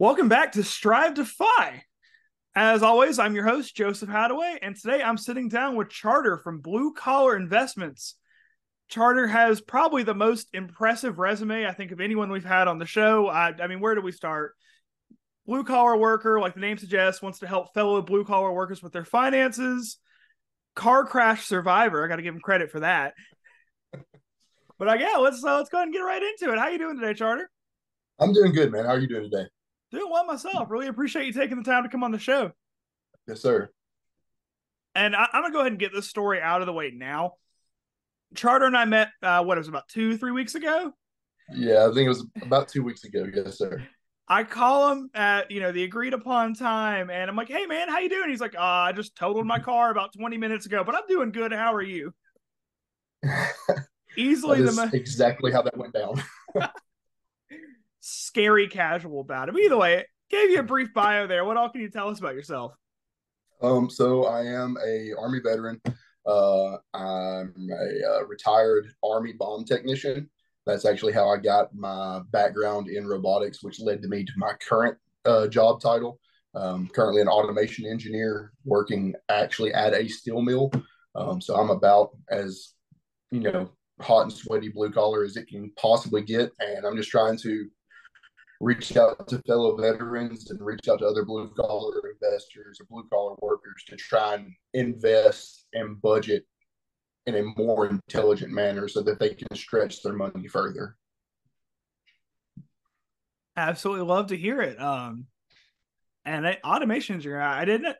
[0.00, 1.82] Welcome back to Strive to FI.
[2.54, 6.60] As always, I'm your host, Joseph Hadaway, and today I'm sitting down with Charter from
[6.60, 8.14] Blue Collar Investments.
[8.88, 12.86] Charter has probably the most impressive resume, I think, of anyone we've had on the
[12.86, 13.26] show.
[13.26, 14.54] I, I mean, where do we start?
[15.48, 18.92] Blue collar worker, like the name suggests, wants to help fellow blue collar workers with
[18.92, 19.98] their finances.
[20.76, 23.14] Car crash survivor, I got to give him credit for that.
[24.78, 26.58] But uh, yeah, let's uh, let's go ahead and get right into it.
[26.60, 27.50] How you doing today, Charter?
[28.20, 28.84] I'm doing good, man.
[28.84, 29.48] How are you doing today?
[29.90, 30.70] Doing well myself.
[30.70, 32.52] Really appreciate you taking the time to come on the show.
[33.26, 33.70] Yes, sir.
[34.94, 37.34] And I, am gonna go ahead and get this story out of the way now.
[38.34, 39.08] Charter and I met.
[39.22, 40.92] Uh, what it was about two, three weeks ago.
[41.54, 43.26] Yeah, I think it was about two weeks ago.
[43.32, 43.82] Yes, sir.
[44.28, 47.88] I call him at you know the agreed upon time, and I'm like, "Hey, man,
[47.88, 50.84] how you doing?" He's like, oh, "I just totaled my car about 20 minutes ago,
[50.84, 51.52] but I'm doing good.
[51.52, 52.12] How are you?"
[54.16, 56.22] Easily the mo- exactly how that went down.
[58.08, 59.58] scary casual about him.
[59.58, 61.44] Either way, gave you a brief bio there.
[61.44, 62.72] What all can you tell us about yourself?
[63.60, 65.80] Um, so I am a Army veteran.
[66.26, 70.28] Uh, I'm a uh, retired Army bomb technician.
[70.66, 74.52] That's actually how I got my background in robotics, which led to me to my
[74.68, 76.20] current uh, job title.
[76.54, 80.70] Um, currently an automation engineer working actually at a steel mill.
[81.14, 82.74] Um, so I'm about as
[83.30, 87.10] you know hot and sweaty blue collar as it can possibly get, and I'm just
[87.10, 87.68] trying to
[88.60, 93.08] reach out to fellow veterans and reach out to other blue collar investors or blue
[93.08, 96.44] collar workers to try and invest and budget
[97.26, 100.96] in a more intelligent manner so that they can stretch their money further.
[103.56, 104.80] Absolutely love to hear it.
[104.80, 105.26] Um,
[106.24, 107.96] and I, automation engineer, I didn't,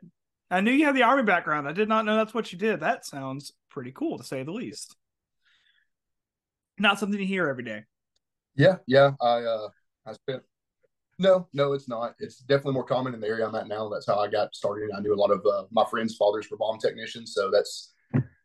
[0.51, 1.67] I knew you had the army background.
[1.67, 2.79] I did not know that's what you did.
[2.79, 4.95] That sounds pretty cool to say the least.
[6.77, 7.83] Not something you hear every day.
[8.55, 9.11] Yeah, yeah.
[9.21, 9.67] I uh,
[10.05, 10.43] I spent
[11.19, 12.15] no, no, it's not.
[12.19, 13.89] It's definitely more common in the area I'm at now.
[13.89, 14.89] That's how I got started.
[14.95, 17.93] I knew a lot of uh, my friends' fathers were bomb technicians, so that's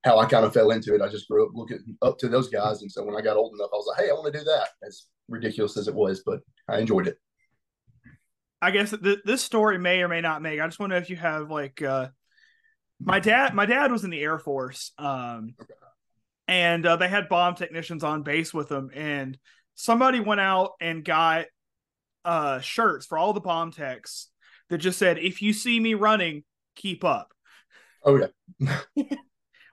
[0.04, 1.00] how I kind of fell into it.
[1.00, 3.54] I just grew up looking up to those guys, and so when I got old
[3.54, 6.24] enough, I was like, "Hey, I want to do that." As ridiculous as it was,
[6.26, 7.16] but I enjoyed it.
[8.60, 10.60] I guess th- this story may or may not make.
[10.60, 12.08] I just want to know if you have like uh,
[13.00, 13.54] my dad.
[13.54, 15.74] My dad was in the Air Force, um, okay.
[16.48, 19.38] and uh, they had bomb technicians on base with them, and
[19.74, 21.46] somebody went out and got
[22.24, 24.28] uh shirts for all the bomb techs
[24.70, 27.32] that just said, "If you see me running, keep up."
[28.02, 28.78] Oh yeah.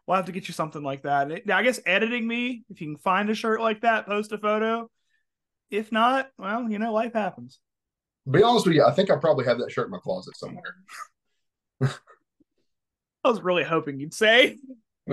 [0.07, 1.31] we'll have to get you something like that.
[1.51, 4.89] I guess editing me, if you can find a shirt like that, post a photo.
[5.69, 7.59] If not, well, you know, life happens.
[8.29, 10.75] Be honest with you, I think I probably have that shirt in my closet somewhere.
[11.81, 14.57] I was really hoping you'd say.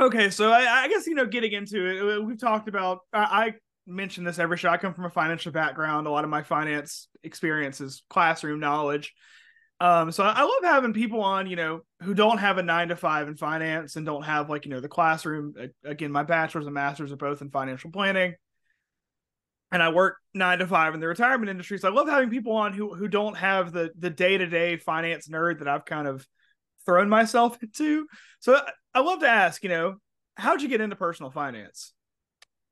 [0.00, 3.00] okay, so I, I, guess you know, getting into it, we've talked about.
[3.12, 3.54] I, I
[3.86, 4.70] mention this every show.
[4.70, 6.06] I come from a financial background.
[6.06, 9.12] A lot of my finance experience is classroom knowledge.
[9.80, 12.96] Um, so I love having people on, you know, who don't have a nine to
[12.96, 15.54] five in finance and don't have like, you know, the classroom.
[15.84, 18.34] Again, my bachelor's and master's are both in financial planning.
[19.72, 21.78] And I work nine to five in the retirement industry.
[21.78, 24.76] So I love having people on who who don't have the the day to day
[24.76, 26.26] finance nerd that I've kind of
[26.84, 28.06] thrown myself into.
[28.40, 28.60] So
[28.94, 29.96] I love to ask, you know,
[30.36, 31.92] how'd you get into personal finance?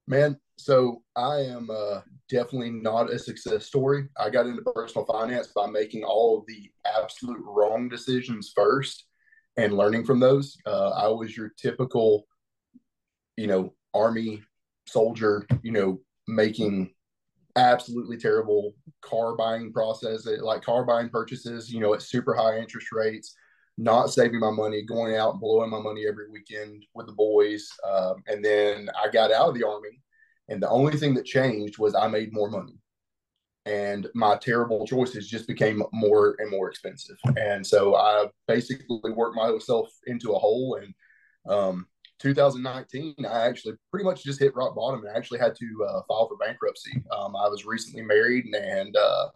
[0.06, 4.08] Man, so I am uh, definitely not a success story.
[4.18, 9.04] I got into personal finance by making all of the absolute wrong decisions first
[9.56, 10.56] and learning from those.
[10.66, 12.26] Uh, I was your typical,
[13.36, 14.42] you know, army
[14.86, 16.94] soldier, you know, making
[17.56, 22.92] absolutely terrible car buying process, like car buying purchases, you know, at super high interest
[22.92, 23.34] rates,
[23.78, 27.68] not saving my money, going out and blowing my money every weekend with the boys.
[27.88, 30.02] Um, and then I got out of the army,
[30.48, 32.74] and the only thing that changed was I made more money.
[33.66, 37.18] And my terrible choices just became more and more expensive.
[37.36, 40.80] And so I basically worked myself into a hole.
[40.82, 40.94] And
[41.52, 41.86] um,
[42.18, 46.00] 2019, I actually pretty much just hit rock bottom and I actually had to uh,
[46.08, 47.02] file for bankruptcy.
[47.16, 49.28] Um, I was recently married and uh,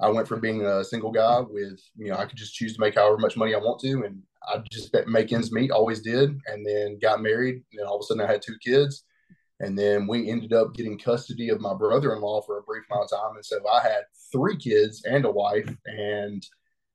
[0.00, 2.80] I went from being a single guy with, you know, I could just choose to
[2.80, 4.04] make however much money I want to.
[4.04, 6.38] And I just make ends meet, always did.
[6.46, 7.64] And then got married.
[7.72, 9.04] And all of a sudden I had two kids.
[9.60, 12.84] And then we ended up getting custody of my brother in law for a brief
[12.90, 13.34] amount of time.
[13.34, 15.68] And so I had three kids and a wife.
[15.86, 16.46] And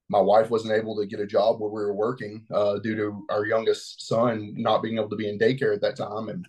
[0.08, 3.26] my wife wasn't able to get a job where we were working uh, due to
[3.30, 6.30] our youngest son not being able to be in daycare at that time.
[6.30, 6.48] And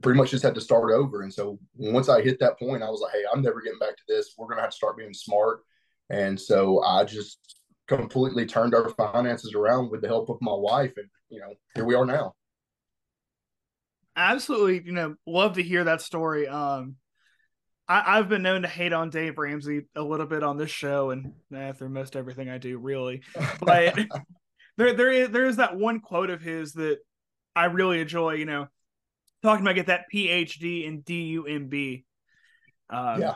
[0.00, 1.22] pretty much just had to start over.
[1.22, 3.96] And so once I hit that point, I was like, hey, I'm never getting back
[3.96, 4.34] to this.
[4.38, 5.62] We're going to have to start being smart
[6.10, 7.58] and so I just
[7.88, 10.92] completely turned our finances around with the help of my wife.
[10.96, 12.34] And, you know, here we are now.
[14.16, 14.82] Absolutely.
[14.84, 16.46] You know, love to hear that story.
[16.46, 16.96] Um,
[17.90, 21.10] I, have been known to hate on Dave Ramsey a little bit on this show
[21.10, 23.22] and eh, through most everything I do, really.
[23.60, 23.98] But
[24.76, 26.98] there, there is there is that one quote of his that
[27.56, 28.34] I really enjoy.
[28.34, 28.66] You know,
[29.42, 32.04] talking about get that PhD in DUMB.
[32.90, 33.34] Um, yeah.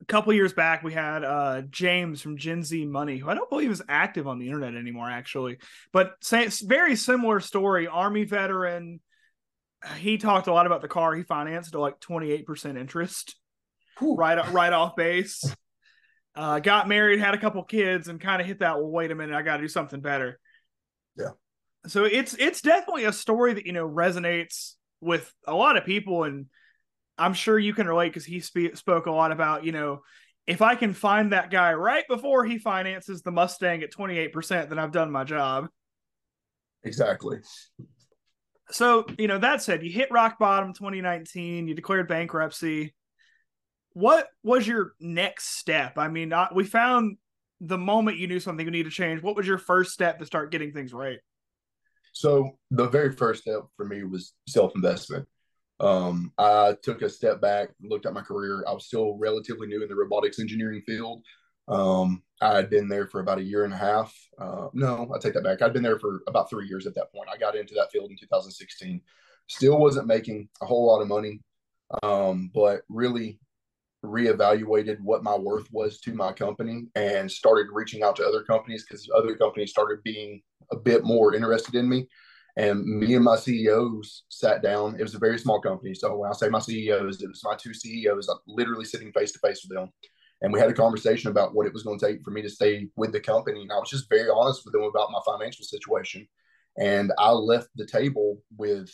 [0.00, 3.50] A couple years back, we had uh, James from Gen Z Money, who I don't
[3.50, 5.58] believe is active on the internet anymore, actually.
[5.92, 6.14] But
[6.62, 7.86] very similar story.
[7.86, 9.00] Army veteran.
[9.98, 13.36] He talked a lot about the car he financed at like twenty eight percent interest,
[13.98, 14.16] Whew.
[14.16, 15.44] right right off base.
[16.34, 18.76] Uh, got married, had a couple kids, and kind of hit that.
[18.76, 20.38] Well, wait a minute, I got to do something better.
[21.16, 21.30] Yeah.
[21.86, 26.24] So it's it's definitely a story that you know resonates with a lot of people,
[26.24, 26.46] and
[27.20, 30.00] I'm sure you can relate because he spe- spoke a lot about you know
[30.46, 34.78] if I can find that guy right before he finances the Mustang at 28%, then
[34.78, 35.68] I've done my job.
[36.82, 37.38] Exactly.
[38.70, 42.94] So, you know, that said, you hit rock bottom 2019, you declared bankruptcy
[43.92, 45.98] what was your next step?
[45.98, 47.16] I mean, I, we found
[47.60, 49.22] the moment you knew something you need to change.
[49.22, 51.18] What was your first step to start getting things right?
[52.12, 55.28] So the very first step for me was self investment.
[55.80, 58.64] Um, I took a step back, looked at my career.
[58.68, 61.22] I was still relatively new in the robotics engineering field.
[61.68, 64.14] Um, I had been there for about a year and a half.
[64.38, 65.62] Uh, no, I take that back.
[65.62, 67.28] I'd been there for about three years at that point.
[67.32, 69.00] I got into that field in 2016.
[69.46, 71.40] Still wasn't making a whole lot of money,
[72.02, 73.40] um, but really
[74.04, 78.84] reevaluated what my worth was to my company and started reaching out to other companies
[78.84, 80.40] because other companies started being
[80.72, 82.08] a bit more interested in me.
[82.60, 84.96] And me and my CEOs sat down.
[84.98, 85.94] It was a very small company.
[85.94, 89.32] So when I say my CEOs, it was my two CEOs, I'm literally sitting face
[89.32, 89.88] to face with them.
[90.42, 92.50] And we had a conversation about what it was going to take for me to
[92.50, 93.62] stay with the company.
[93.62, 96.28] And I was just very honest with them about my financial situation.
[96.78, 98.90] And I left the table with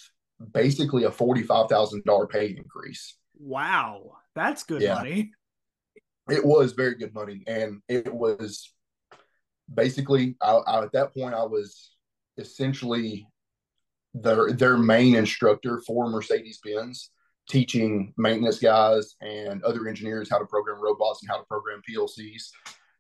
[0.53, 3.17] basically a $45,000 pay increase.
[3.37, 4.13] Wow.
[4.37, 4.95] That's good yeah.
[4.95, 5.33] money.
[6.31, 8.73] It was very good money, and it was
[9.73, 11.93] basically I, I, at that point I was
[12.37, 13.29] essentially
[14.23, 17.11] their their main instructor for Mercedes Benz,
[17.49, 22.51] teaching maintenance guys and other engineers how to program robots and how to program PLCs,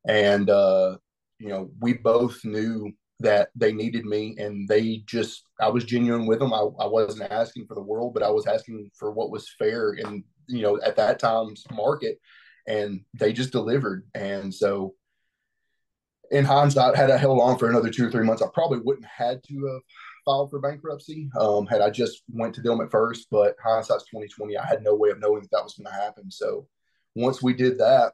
[0.06, 0.96] and uh,
[1.38, 6.26] you know we both knew that they needed me and they just i was genuine
[6.26, 6.52] with them.
[6.52, 9.94] I, I wasn't asking for the world but i was asking for what was fair
[9.94, 12.20] in you know at that time's market
[12.66, 14.06] and they just delivered.
[14.14, 14.94] And so
[16.32, 19.06] in hindsight had i held on for another two or three months i probably wouldn't
[19.06, 19.80] had to have
[20.26, 21.31] filed for bankruptcy.
[21.40, 24.94] Um, had i just went to them at first but hindsight's 2020 i had no
[24.94, 26.31] way of knowing that that was going to happen.
[26.31, 26.67] So
[27.14, 28.12] once we did that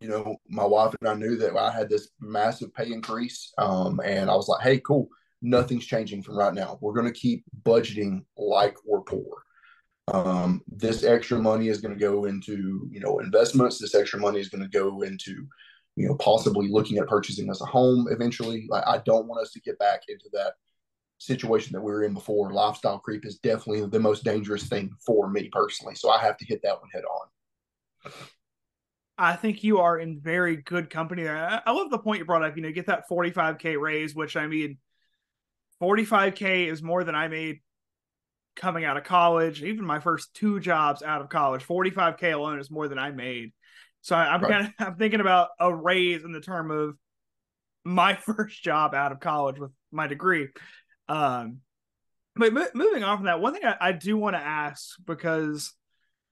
[0.00, 4.00] you know my wife and i knew that i had this massive pay increase um,
[4.04, 5.08] and i was like hey cool.
[5.42, 6.78] Nothing's changing from right now.
[6.82, 9.42] We're going to keep budgeting like we're poor.
[10.12, 13.78] Um, this extra money is going to go into you know investments.
[13.78, 15.46] This extra money is going to go into
[15.96, 18.66] you know possibly looking at purchasing us a home eventually.
[18.68, 20.54] Like i don't want us to get back into that
[21.20, 25.28] situation that we were in before lifestyle creep is definitely the most dangerous thing for
[25.28, 28.12] me personally so i have to hit that one head on
[29.22, 31.62] I think you are in very good company there.
[31.66, 32.56] I, love the point you brought up.
[32.56, 34.78] You know, get that 45k raise, which I mean,
[35.82, 37.60] 45k is more than I made
[38.56, 42.70] coming out of college, even my first two jobs out of college, 45k alone is
[42.70, 43.52] more than I made.
[44.02, 44.50] So I, am right.
[44.50, 46.96] kind of I'm thinking about a raise in the term of
[47.84, 50.48] my first job out of college with my degree.
[51.10, 51.58] Um,
[52.36, 55.74] but moving on from that, one thing I, I do want to ask because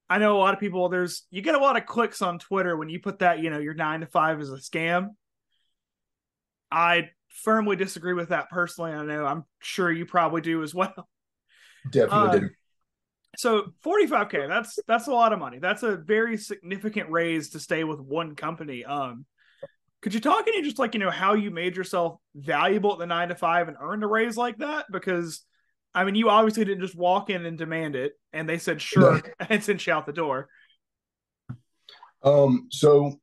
[0.09, 0.89] I know a lot of people.
[0.89, 3.59] There's you get a lot of clicks on Twitter when you put that you know
[3.59, 5.09] your nine to five is a scam.
[6.71, 8.93] I firmly disagree with that personally.
[8.93, 11.09] I know I'm sure you probably do as well.
[11.91, 12.51] Definitely do.
[13.37, 15.59] So 45k, that's that's a lot of money.
[15.59, 18.85] That's a very significant raise to stay with one company.
[18.85, 19.27] Um,
[20.03, 23.07] could you talk any just like you know how you made yourself valuable at the
[23.07, 24.87] nine to five and earned a raise like that?
[24.91, 25.43] Because
[25.95, 29.15] I mean, you obviously didn't just walk in and demand it, and they said sure
[29.15, 29.23] no.
[29.51, 30.49] and sent you out the door.
[32.23, 33.15] Um, so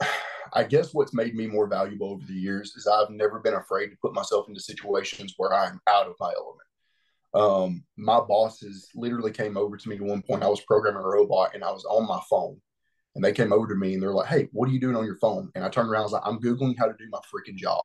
[0.52, 3.88] I guess what's made me more valuable over the years is I've never been afraid
[3.88, 6.66] to put myself into situations where I'm out of my element
[7.34, 10.42] um, my bosses literally came over to me at one point.
[10.42, 12.60] I was programming a robot and I was on my phone.
[13.14, 15.04] And they came over to me and they're like, Hey, what are you doing on
[15.04, 15.50] your phone?
[15.54, 17.56] And I turned around, and I was like, I'm Googling how to do my freaking
[17.56, 17.82] job.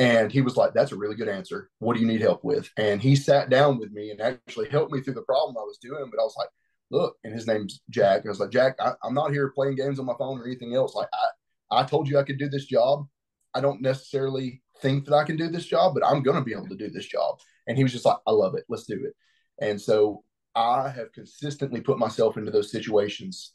[0.00, 1.70] And he was like, That's a really good answer.
[1.78, 2.70] What do you need help with?
[2.76, 5.78] And he sat down with me and actually helped me through the problem I was
[5.80, 6.08] doing.
[6.10, 6.48] But I was like,
[6.90, 8.22] Look, and his name's Jack.
[8.24, 10.74] I was like, Jack, I, am not here playing games on my phone or anything
[10.74, 10.94] else.
[10.94, 13.06] Like, I, I told you I could do this job.
[13.54, 16.52] I don't necessarily think that I can do this job, but I'm going to be
[16.52, 17.38] able to do this job.
[17.66, 18.64] And he was just like, I love it.
[18.68, 19.14] Let's do it.
[19.60, 20.22] And so
[20.58, 23.52] I have consistently put myself into those situations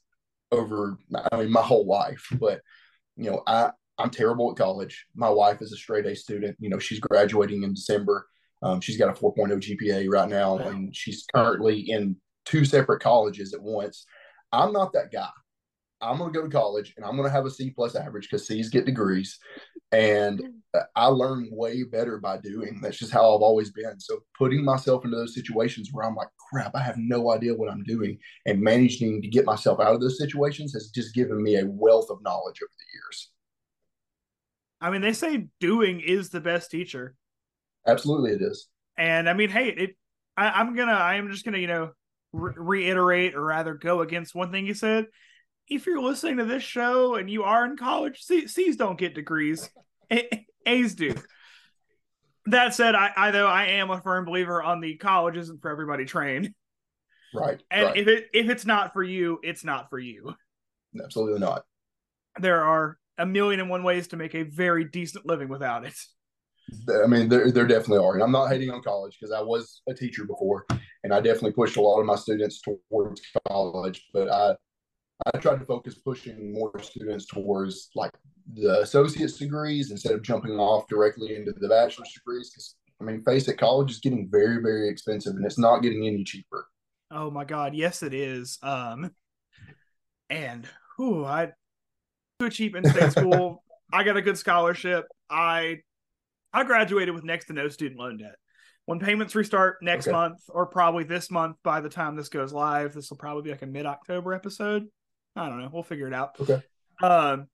[0.53, 0.98] over,
[1.31, 2.25] I mean, my whole life.
[2.39, 2.62] But,
[3.17, 5.05] you know, I, I'm terrible at college.
[5.13, 6.55] My wife is a straight A student.
[6.60, 8.25] You know, she's graduating in December.
[8.62, 13.53] Um, she's got a 4.0 GPA right now, and she's currently in two separate colleges
[13.53, 14.05] at once.
[14.53, 15.29] I'm not that guy.
[16.03, 18.29] I'm going to go to college and I'm going to have a C plus average
[18.29, 19.39] because C's get degrees.
[19.91, 20.41] And
[20.95, 22.79] I learn way better by doing.
[22.81, 24.00] That's just how I've always been.
[24.00, 27.72] So putting myself into those situations where I'm like, crap, I have no idea what
[27.72, 31.57] I'm doing and managing to get myself out of those situations has just given me
[31.57, 33.29] a wealth of knowledge over the years.
[34.81, 37.15] I mean, they say doing is the best teacher.
[37.88, 38.67] Absolutely, it is.
[38.98, 39.95] And I mean, hey, it.
[40.36, 40.91] I, am gonna.
[40.91, 41.91] I am just gonna, you know,
[42.33, 45.05] re- reiterate or rather go against one thing you said
[45.67, 49.15] if you're listening to this show and you are in college, C- C's don't get
[49.15, 49.70] degrees,
[50.12, 51.15] a- A's do.
[52.48, 55.72] That said, I, I though I am a firm believer on the college isn't for
[55.72, 56.53] everybody train.
[57.34, 57.62] Right.
[57.72, 57.98] And right.
[57.98, 60.36] if it if it's not for you, it's not for you.
[61.01, 61.63] Absolutely not.
[62.39, 65.96] There are a million and one ways to make a very decent living without it.
[67.03, 68.13] I mean, there, there definitely are.
[68.13, 70.65] And I'm not hating on college because I was a teacher before
[71.03, 74.55] and I definitely pushed a lot of my students towards college, but I
[75.25, 78.12] I tried to focus pushing more students towards like
[78.53, 82.51] the associate's degrees instead of jumping off directly into the bachelor's degrees.
[82.51, 86.05] Because I mean, face it, college is getting very, very expensive, and it's not getting
[86.08, 86.67] any cheaper.
[87.12, 88.58] Oh my God, yes, it is.
[88.63, 89.12] Um,
[90.29, 90.67] and
[90.98, 91.51] who I
[92.39, 93.63] to a cheap in-state school.
[93.93, 95.05] I got a good scholarship.
[95.29, 95.82] I
[96.51, 98.36] I graduated with next to no student loan debt.
[98.86, 100.13] When payments restart next okay.
[100.13, 103.51] month, or probably this month, by the time this goes live, this will probably be
[103.51, 104.88] like a mid-October episode.
[105.35, 105.69] I don't know.
[105.71, 106.35] We'll figure it out.
[106.39, 106.61] Okay.
[107.01, 107.47] Um,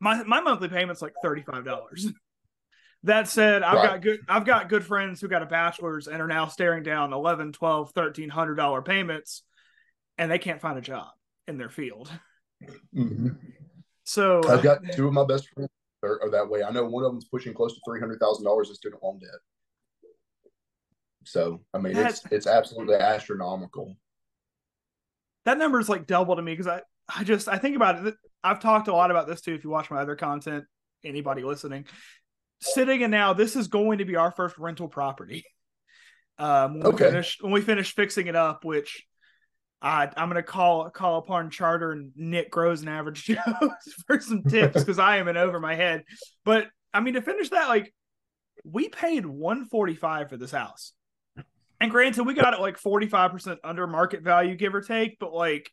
[0.00, 2.08] my my monthly payment's like thirty five dollars.
[3.04, 3.86] that said, I've right.
[3.86, 7.12] got good I've got good friends who got a bachelor's and are now staring down
[7.12, 9.42] 11, 12, 1300 dollar payments,
[10.18, 11.08] and they can't find a job
[11.46, 12.10] in their field.
[12.94, 13.28] Mm-hmm.
[14.04, 15.70] So I've got two of my best friends
[16.02, 16.62] are, are that way.
[16.62, 19.18] I know one of them's pushing close to three hundred thousand dollars in student loan
[19.18, 19.30] debt.
[21.24, 23.96] So I mean, it's it's absolutely astronomical.
[25.44, 28.14] That number is like double to me because I I just I think about it.
[28.42, 29.54] I've talked a lot about this too.
[29.54, 30.64] If you watch my other content,
[31.04, 31.86] anybody listening,
[32.60, 35.44] sitting and now this is going to be our first rental property.
[36.36, 37.04] Um, when okay.
[37.04, 39.06] we finish when we finish fixing it up, which
[39.80, 43.70] I I'm gonna call call upon Charter and Nick Grows and Average Joe
[44.08, 46.02] for some tips because I am in over my head.
[46.44, 47.94] But I mean to finish that, like
[48.64, 50.92] we paid 145 for this house.
[51.80, 55.70] And granted, we got it like 45% under market value, give or take, but like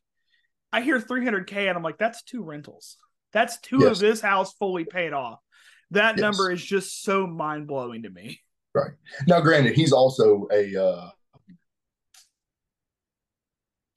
[0.74, 2.98] I hear 300k and I'm like, that's two rentals.
[3.34, 3.92] That's two yes.
[3.92, 5.40] of this house fully paid off.
[5.92, 6.22] That yes.
[6.22, 8.40] number is just so mind blowing to me.
[8.74, 8.92] Right
[9.28, 11.10] now, granted, he's also a uh,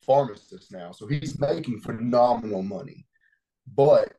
[0.04, 3.06] pharmacist now, so he's making phenomenal money.
[3.72, 4.12] But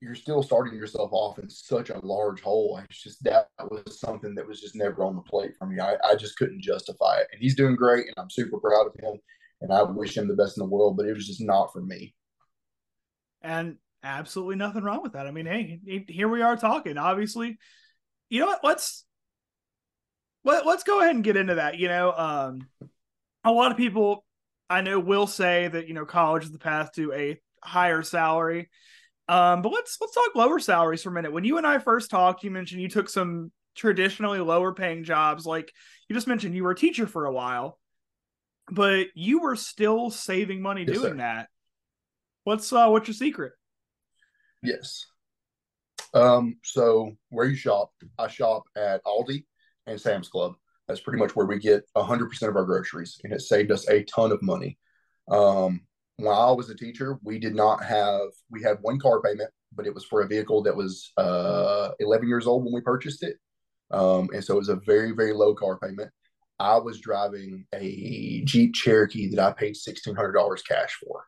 [0.00, 2.80] you're still starting yourself off in such a large hole.
[2.88, 5.78] It's just that was something that was just never on the plate for me.
[5.78, 7.28] I, I just couldn't justify it.
[7.32, 9.20] And he's doing great, and I'm super proud of him
[9.60, 11.80] and I wish him the best in the world, but it was just not for
[11.80, 12.14] me.
[13.42, 15.26] And absolutely nothing wrong with that.
[15.26, 16.98] I mean, hey, here we are talking.
[16.98, 17.58] Obviously,
[18.28, 18.60] you know what?
[18.62, 19.04] Let's
[20.44, 21.78] let, let's go ahead and get into that.
[21.78, 22.68] You know, um,
[23.44, 24.24] a lot of people
[24.68, 28.70] I know will say that you know college is the path to a higher salary.
[29.28, 31.32] Um, but let's let's talk lower salaries for a minute.
[31.32, 35.46] When you and I first talked, you mentioned you took some traditionally lower paying jobs,
[35.46, 35.72] like
[36.08, 37.78] you just mentioned you were a teacher for a while
[38.70, 41.18] but you were still saving money yes, doing sir.
[41.18, 41.48] that.
[42.44, 43.52] What's uh what's your secret?
[44.62, 45.06] Yes.
[46.14, 49.44] Um, so where you shop, I shop at Aldi
[49.86, 50.54] and Sam's Club.
[50.88, 53.88] That's pretty much where we get hundred percent of our groceries, and it saved us
[53.88, 54.78] a ton of money.
[55.28, 55.80] Um,
[56.16, 59.86] when I was a teacher, we did not have we had one car payment, but
[59.86, 63.36] it was for a vehicle that was uh 11 years old when we purchased it.
[63.90, 66.10] Um, and so it was a very, very low car payment.
[66.58, 71.24] I was driving a Jeep Cherokee that I paid sixteen hundred dollars cash for.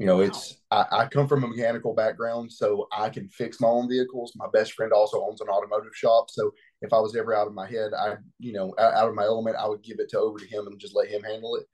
[0.00, 3.68] You know, it's I, I, come from a mechanical background, so I can fix my
[3.68, 4.32] own vehicles.
[4.34, 7.52] My best friend also owns an automotive shop, so if I was ever out of
[7.52, 10.38] my head, I you know out of my element, I would give it to over
[10.38, 11.66] to him and just let him handle it.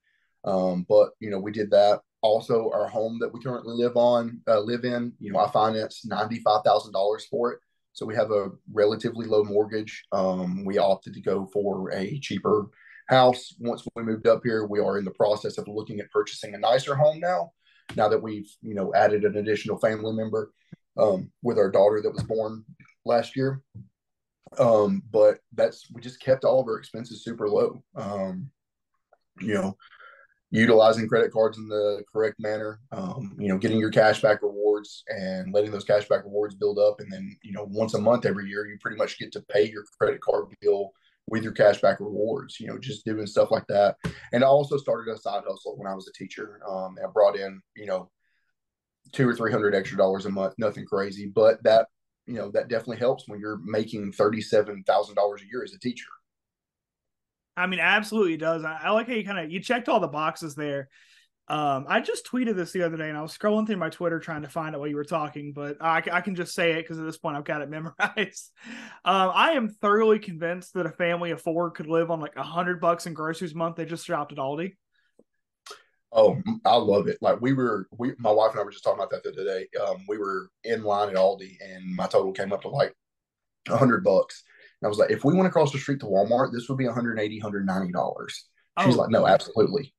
[0.44, 2.00] Um, but you know, we did that.
[2.22, 6.08] Also, our home that we currently live on, uh, live in, you know, I financed
[6.08, 7.60] ninety five thousand dollars for it.
[7.92, 10.04] So we have a relatively low mortgage.
[10.10, 12.70] Um, we opted to go for a cheaper
[13.08, 13.54] house.
[13.58, 16.58] Once we moved up here, we are in the process of looking at purchasing a
[16.58, 17.52] nicer home now.
[17.94, 20.50] Now that we've you know added an additional family member
[20.96, 22.64] um, with our daughter that was born
[23.04, 23.62] last year.
[24.58, 27.82] Um, but that's we just kept all of our expenses super low.
[27.94, 28.50] Um,
[29.40, 29.76] you know,
[30.50, 35.52] utilizing credit cards in the correct manner, um, you know, getting your cashback rewards and
[35.52, 37.00] letting those cashback rewards build up.
[37.00, 39.68] And then, you know, once a month every year, you pretty much get to pay
[39.68, 40.92] your credit card bill
[41.28, 43.96] with your cashback rewards, you know, just doing stuff like that.
[44.32, 46.60] And I also started a side hustle when I was a teacher.
[46.68, 48.10] Um, I brought in, you know,
[49.12, 51.88] two or three hundred extra dollars a month, nothing crazy, but that,
[52.26, 56.06] you know, that definitely helps when you're making $37,000 a year as a teacher.
[57.56, 58.64] I mean, absolutely does.
[58.64, 60.88] I, I like how you kind of you checked all the boxes there.
[61.48, 64.18] Um, I just tweeted this the other day, and I was scrolling through my Twitter
[64.18, 66.82] trying to find it while you were talking, but I, I can just say it
[66.82, 68.50] because at this point I've got it memorized.
[69.04, 72.42] Um, I am thoroughly convinced that a family of four could live on like a
[72.42, 73.76] hundred bucks in groceries a month.
[73.76, 74.74] They just shopped at Aldi.
[76.12, 77.18] Oh, I love it!
[77.20, 79.44] Like we were, we my wife and I were just talking about that the other
[79.44, 79.68] day.
[79.78, 82.92] Um, we were in line at Aldi, and my total came up to like
[83.68, 84.42] a hundred bucks.
[84.80, 86.86] And I was like, if we went across the street to Walmart, this would be
[86.86, 88.48] 180 190 dollars.
[88.82, 88.98] She's oh.
[88.98, 89.94] like, no, absolutely.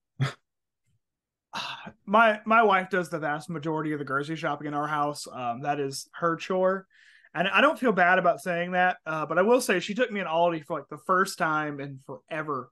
[2.05, 5.27] my my wife does the vast majority of the grocery shopping in our house.
[5.31, 6.87] Um, that is her chore,
[7.33, 8.97] and I don't feel bad about saying that.
[9.05, 11.79] Uh, but I will say she took me in Aldi for like the first time
[11.79, 12.69] in forever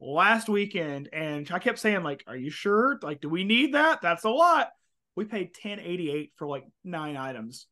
[0.00, 2.98] last weekend, and I kept saying like, "Are you sure?
[3.02, 4.00] Like, do we need that?
[4.02, 4.68] That's a lot."
[5.16, 7.66] We paid ten eighty eight for like nine items.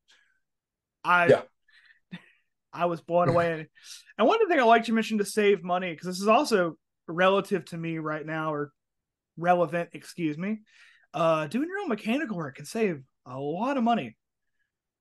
[1.04, 1.42] I yeah.
[2.73, 3.66] I was blown away.
[4.18, 6.76] and one thing I like to mention to save money because this is also
[7.07, 8.71] relative to me right now or
[9.38, 10.59] relevant, excuse me.
[11.14, 14.16] Uh, doing your own mechanical work can save a lot of money.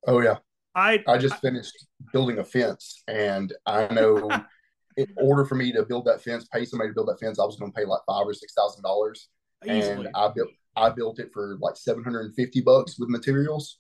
[0.07, 0.37] Oh yeah.
[0.75, 1.73] I I just finished
[2.13, 4.29] building a fence and I know
[4.97, 7.45] in order for me to build that fence, pay somebody to build that fence, I
[7.45, 9.29] was going to pay like five or six thousand dollars,
[9.65, 13.79] and I built I built it for like seven hundred and fifty bucks with materials.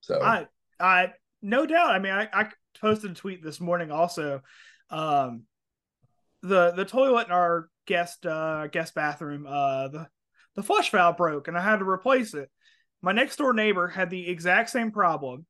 [0.00, 0.46] So I
[0.78, 1.12] I
[1.42, 1.90] no doubt.
[1.90, 2.48] I mean, I, I
[2.80, 4.42] posted a tweet this morning also.
[4.90, 5.44] Um,
[6.42, 10.06] the the toilet in our guest uh guest bathroom, uh, the
[10.54, 12.48] the flush valve broke, and I had to replace it.
[13.02, 15.44] My next door neighbor had the exact same problem,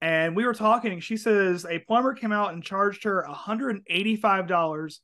[0.00, 1.00] and we were talking.
[1.00, 4.98] She says a plumber came out and charged her $185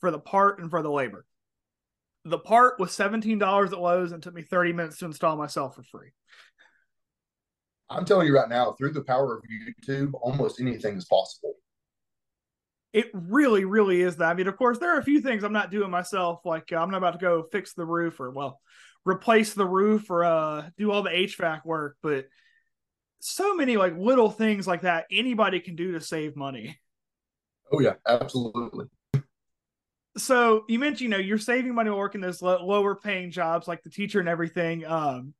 [0.00, 1.24] for the part and for the labor.
[2.24, 5.82] The part was $17 at Lowe's and took me 30 minutes to install myself for
[5.82, 6.10] free.
[7.90, 11.54] I'm telling you right now, through the power of YouTube, almost anything is possible.
[12.92, 14.30] It really, really is that.
[14.30, 16.40] I mean, of course, there are a few things I'm not doing myself.
[16.44, 18.60] Like uh, I'm not about to go fix the roof or well,
[19.04, 22.26] replace the roof or uh, do all the HVAC work, but
[23.20, 26.78] so many like little things like that anybody can do to save money.
[27.72, 28.86] Oh yeah, absolutely.
[30.18, 33.90] So you mentioned, you know, you're saving money working those lower paying jobs like the
[33.90, 34.84] teacher and everything.
[34.84, 35.34] Um,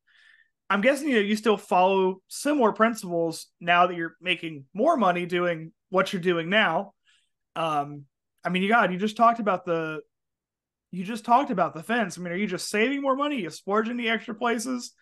[0.69, 5.25] I'm guessing you know you still follow similar principles now that you're making more money
[5.25, 6.93] doing what you're doing now.
[7.55, 8.05] Um,
[8.43, 10.01] I mean, you got you just talked about the
[10.91, 12.17] you just talked about the fence.
[12.17, 13.41] I mean, are you just saving more money?
[13.41, 14.93] You splurging the extra places?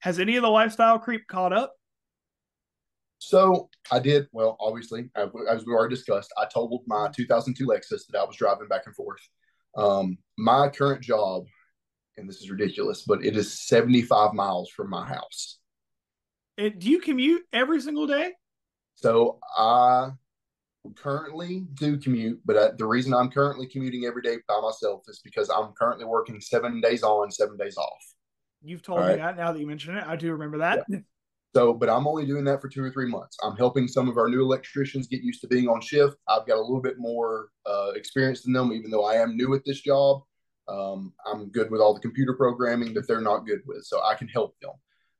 [0.00, 1.74] Has any of the lifestyle creep caught up?
[3.18, 4.56] So I did well.
[4.60, 8.82] Obviously, as we already discussed, I totaled my 2002 Lexus that I was driving back
[8.86, 9.20] and forth.
[9.76, 11.44] Um, my current job
[12.20, 15.58] and this is ridiculous, but it is 75 miles from my house.
[16.58, 18.32] And do you commute every single day?
[18.94, 20.10] So I
[20.96, 25.20] currently do commute, but I, the reason I'm currently commuting every day by myself is
[25.22, 28.14] because I'm currently working seven days on, seven days off.
[28.62, 30.04] You've told All me that now that you mention it.
[30.06, 30.84] I do remember that.
[30.88, 30.98] Yeah.
[31.54, 33.36] So, but I'm only doing that for two or three months.
[33.42, 36.16] I'm helping some of our new electricians get used to being on shift.
[36.28, 39.54] I've got a little bit more uh, experience than them, even though I am new
[39.54, 40.22] at this job.
[40.68, 44.14] Um, I'm good with all the computer programming that they're not good with, so I
[44.14, 44.70] can help them.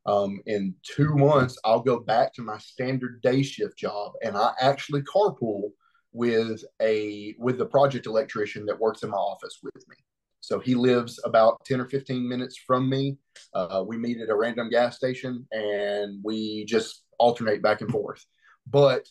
[0.06, 4.52] Um, in two months, I'll go back to my standard day shift job, and I
[4.60, 5.70] actually carpool
[6.12, 9.96] with a with the project electrician that works in my office with me.
[10.40, 13.18] So he lives about 10 or 15 minutes from me.
[13.54, 18.24] Uh, we meet at a random gas station and we just alternate back and forth.
[18.66, 19.06] But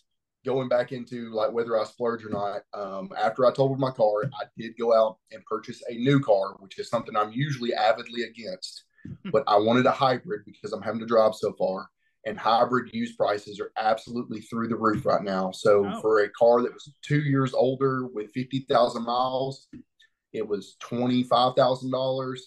[0.45, 4.23] going back into like whether I splurge or not, um, after I totaled my car,
[4.33, 8.23] I did go out and purchase a new car, which is something I'm usually avidly
[8.23, 8.83] against.
[9.31, 11.89] But I wanted a hybrid because I'm having to drive so far.
[12.25, 15.51] And hybrid used prices are absolutely through the roof right now.
[15.51, 16.01] So oh.
[16.01, 19.67] for a car that was two years older with 50,000 miles,
[20.33, 22.37] it was $25,000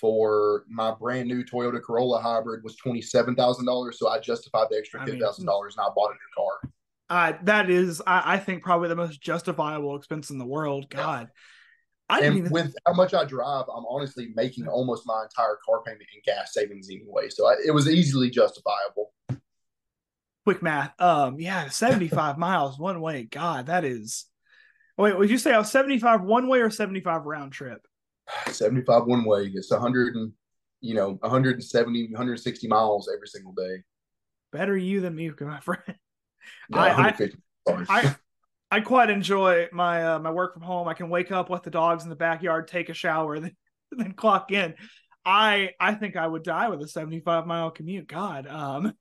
[0.00, 3.94] for my brand new Toyota Corolla hybrid was $27,000.
[3.94, 6.70] So I justified the extra $10,000 and I bought a new car.
[7.10, 10.88] Uh, that is, I, I, think, probably the most justifiable expense in the world.
[10.88, 11.28] God.
[12.10, 12.50] I and even...
[12.50, 16.52] with how much I drive, I'm honestly making almost my entire car payment in gas
[16.52, 17.28] savings anyway.
[17.28, 19.12] So I, it was easily justifiable.
[20.44, 21.00] Quick math.
[21.00, 23.22] Um, yeah, 75 miles one way.
[23.24, 24.26] God, that is.
[24.98, 27.86] Wait, would you say I was 75 one way or 75 round trip?
[28.48, 29.50] 75 one way.
[29.54, 30.32] It's 100 and,
[30.80, 33.82] you know, 170, 160 miles every single day.
[34.52, 35.94] Better you than me, my friend.
[36.72, 37.28] I, I,
[37.88, 38.16] I,
[38.70, 40.86] I quite enjoy my uh, my work from home.
[40.86, 43.56] I can wake up, let the dogs in the backyard take a shower, then
[43.90, 44.74] then clock in.
[45.24, 48.06] I I think I would die with a 75 mile commute.
[48.06, 48.46] God.
[48.46, 48.94] Um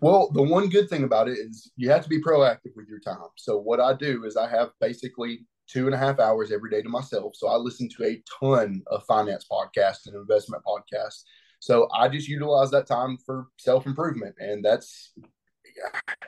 [0.00, 3.00] well, the one good thing about it is you have to be proactive with your
[3.00, 3.28] time.
[3.36, 6.82] So what I do is I have basically two and a half hours every day
[6.82, 7.34] to myself.
[7.36, 11.22] So I listen to a ton of finance podcasts and investment podcasts.
[11.60, 15.12] So I just utilize that time for self improvement, and that's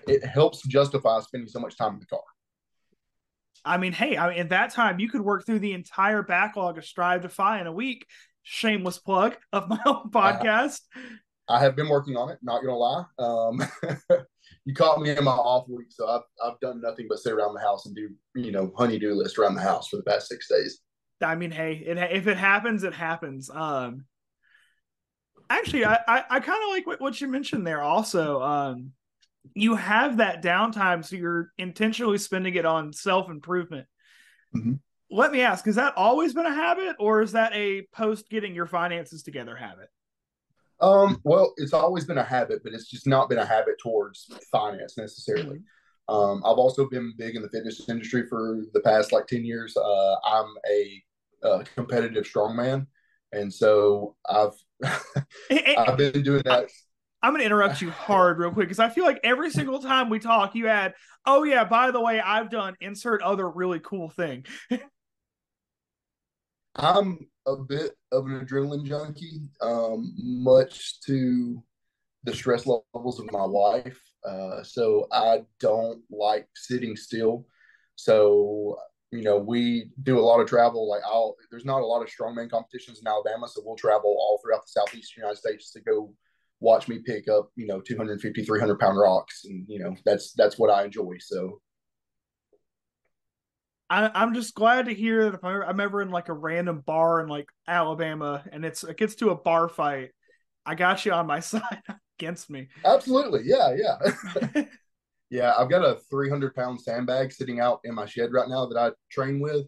[0.08, 2.20] it helps justify spending so much time in the car.
[3.64, 6.78] I mean, hey, I mean, in that time, you could work through the entire backlog
[6.78, 8.06] of Strive to FI in a week.
[8.42, 10.80] Shameless plug of my own podcast.
[11.48, 12.38] I, I have been working on it.
[12.42, 13.04] Not gonna lie.
[13.18, 13.62] Um,
[14.64, 17.54] you caught me in my off week, so I've I've done nothing but sit around
[17.54, 20.48] the house and do you know honeydew list around the house for the past six
[20.48, 20.80] days.
[21.22, 23.50] I mean, hey, it, if it happens, it happens.
[23.50, 24.06] Um,
[25.50, 27.82] actually, I I, I kind of like what, what you mentioned there.
[27.82, 28.92] Also, um,
[29.54, 33.86] you have that downtime, so you're intentionally spending it on self improvement.
[34.54, 34.74] Mm-hmm.
[35.10, 38.54] Let me ask: Has that always been a habit, or is that a post getting
[38.54, 39.88] your finances together habit?
[40.80, 44.30] Um, well, it's always been a habit, but it's just not been a habit towards
[44.50, 45.58] finance necessarily.
[45.58, 45.64] Mm-hmm.
[46.10, 49.76] Um, I've also been big in the fitness industry for the past like 10 years.
[49.76, 51.02] Uh, I'm a,
[51.44, 52.86] a competitive strongman.
[53.32, 54.54] And so I've,
[55.50, 56.68] I've been doing that.
[57.22, 60.08] I'm going to interrupt you hard real quick because I feel like every single time
[60.08, 60.94] we talk, you add,
[61.26, 64.46] oh, yeah, by the way, I've done insert other really cool thing.
[66.76, 71.62] I'm a bit of an adrenaline junkie, um, much to
[72.24, 74.00] the stress levels of my wife.
[74.24, 77.46] Uh, so I don't like sitting still.
[77.96, 78.78] So
[79.10, 80.88] you know, we do a lot of travel.
[80.88, 84.40] Like I'll, there's not a lot of strongman competitions in Alabama, so we'll travel all
[84.42, 86.14] throughout the southeastern United States to go
[86.60, 89.42] watch me pick up, you know, 250, 300 pound rocks.
[89.44, 91.16] And, you know, that's, that's what I enjoy.
[91.18, 91.60] So
[93.90, 97.20] I, am just glad to hear that if I'm ever in like a random bar
[97.20, 100.10] in like Alabama and it's it gets to a bar fight,
[100.64, 101.82] I got you on my side
[102.18, 102.68] against me.
[102.84, 104.62] Absolutely, yeah, yeah,
[105.30, 105.54] yeah.
[105.58, 108.92] I've got a 300 pound sandbag sitting out in my shed right now that I
[109.10, 109.66] train with,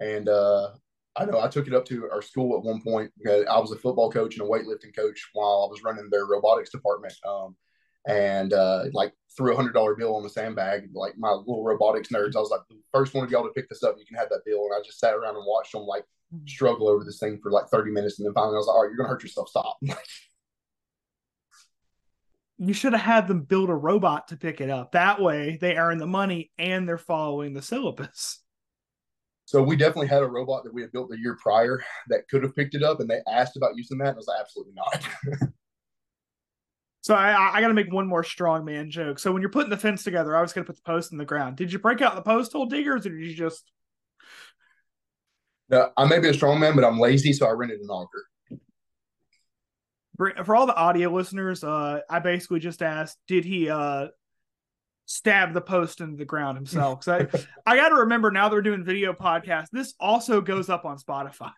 [0.00, 0.70] and uh,
[1.16, 3.12] I know I took it up to our school at one point.
[3.26, 6.70] I was a football coach and a weightlifting coach while I was running their robotics
[6.70, 7.14] department.
[7.26, 7.56] Um,
[8.06, 10.90] and uh, like threw a hundred dollar bill on the sandbag.
[10.92, 13.68] Like my little robotics nerds, I was like the first one of y'all to pick
[13.68, 13.96] this up.
[13.98, 16.46] You can have that bill, and I just sat around and watched them like mm-hmm.
[16.46, 18.82] struggle over this thing for like thirty minutes, and then finally I was like, all
[18.82, 19.48] right, you're gonna hurt yourself.
[19.48, 19.78] Stop.
[22.58, 24.92] you should have had them build a robot to pick it up.
[24.92, 28.40] That way, they earn the money and they're following the syllabus.
[29.46, 32.42] So we definitely had a robot that we had built the year prior that could
[32.42, 34.74] have picked it up, and they asked about using that, and I was like, absolutely
[34.74, 35.48] not.
[37.04, 39.18] So I, I got to make one more strongman joke.
[39.18, 41.18] So when you're putting the fence together, I was going to put the post in
[41.18, 41.54] the ground.
[41.56, 43.70] Did you break out the post hole diggers, or did you just?
[45.68, 48.24] No, I may be a strongman, but I'm lazy, so I rented an auger.
[50.46, 54.06] For all the audio listeners, uh, I basically just asked, did he uh,
[55.06, 57.04] stab the post into the ground himself?
[57.04, 60.68] Because I, I got to remember now that we're doing video podcasts, this also goes
[60.68, 61.52] up on Spotify.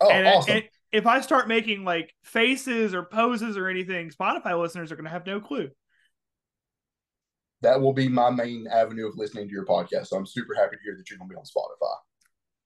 [0.00, 0.56] Oh, and, awesome.
[0.56, 5.04] And, if I start making like faces or poses or anything, Spotify listeners are going
[5.04, 5.68] to have no clue.
[7.60, 10.06] That will be my main avenue of listening to your podcast.
[10.06, 11.94] So I'm super happy to hear that you're going to be on Spotify.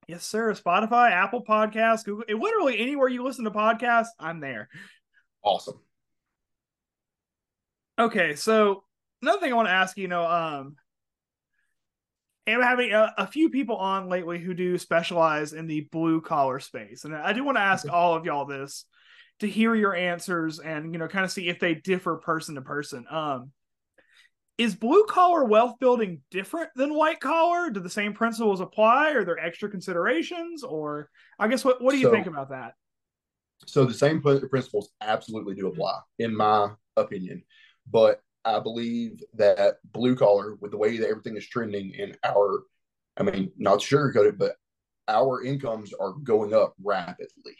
[0.07, 0.53] Yes, sir.
[0.53, 4.69] Spotify, Apple Podcasts, Google, literally anywhere you listen to podcasts, I'm there.
[5.43, 5.81] Awesome.
[7.99, 8.85] Okay, so
[9.23, 10.77] another thing I want to ask you, know, um,
[12.47, 16.59] and having a, a, few people on lately who do specialize in the blue collar
[16.59, 17.05] space.
[17.05, 18.85] And I do want to ask all of y'all this
[19.41, 22.63] to hear your answers and, you know, kind of see if they differ person to
[22.63, 23.07] person.
[23.09, 23.53] Um,
[24.59, 27.71] is blue collar wealth building different than white collar?
[27.71, 29.13] Do the same principles apply?
[29.13, 30.63] Are there extra considerations?
[30.63, 31.09] Or
[31.39, 32.75] I guess what, what do you so, think about that?
[33.67, 37.45] So the same principles absolutely do apply, in my opinion.
[37.91, 42.65] But I believe that blue collar, with the way that everything is trending in our,
[43.17, 44.57] I mean, not sugarcoat it, but
[45.09, 47.57] our incomes are going up rapidly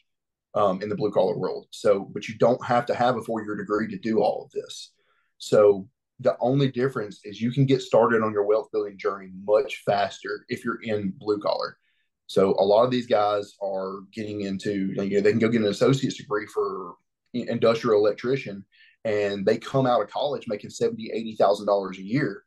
[0.55, 1.67] um, in the blue collar world.
[1.71, 4.51] So, but you don't have to have a four year degree to do all of
[4.51, 4.93] this.
[5.39, 5.89] So,
[6.21, 10.45] the only difference is you can get started on your wealth building journey much faster
[10.49, 11.79] if you're in blue collar.
[12.27, 15.63] So, a lot of these guys are getting into, you know, they can go get
[15.63, 16.95] an associate's degree for
[17.35, 18.65] industrial electrician
[19.05, 22.45] and they come out of college making seventy, eighty thousand dollars a year,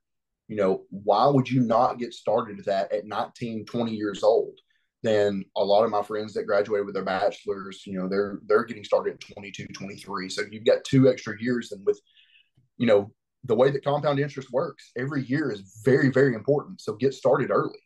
[0.48, 4.60] you know, why would you not get started at that at 19, 20 years old?
[5.06, 8.64] then a lot of my friends that graduated with their bachelors, you know, they're they're
[8.64, 10.30] getting started at 22, 23.
[10.30, 12.00] So you've got two extra years and with
[12.78, 13.12] you know,
[13.46, 16.82] the way that compound interest works, every year is very, very important.
[16.82, 17.80] So get started early.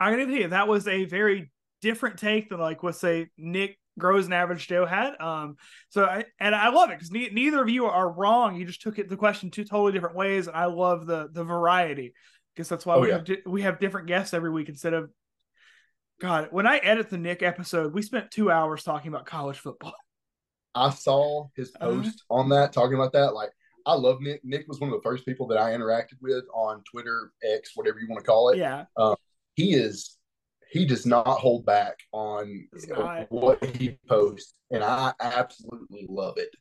[0.00, 3.78] I gotta tell you, that was a very different take than like what say Nick
[3.98, 5.20] grows an average Joe had.
[5.20, 5.56] Um,
[5.88, 8.56] so I and I love it because ne- neither of you are wrong.
[8.56, 11.44] You just took it the question two totally different ways, and I love the the
[11.44, 12.14] variety.
[12.54, 13.14] Because that's why oh, we yeah.
[13.14, 15.10] have di- we have different guests every week instead of.
[16.20, 19.94] God, when I edit the Nick episode, we spent two hours talking about college football.
[20.74, 21.92] I saw his uh-huh.
[21.92, 23.34] post uh, on that talking about that.
[23.34, 23.50] Like,
[23.86, 24.44] I love Nick.
[24.44, 28.00] Nick was one of the first people that I interacted with on Twitter, X, whatever
[28.00, 28.58] you want to call it.
[28.58, 28.86] Yeah.
[28.96, 29.14] Um,
[29.54, 30.17] he is
[30.70, 32.68] he does not hold back on
[33.28, 36.54] what he posts, and I absolutely love it.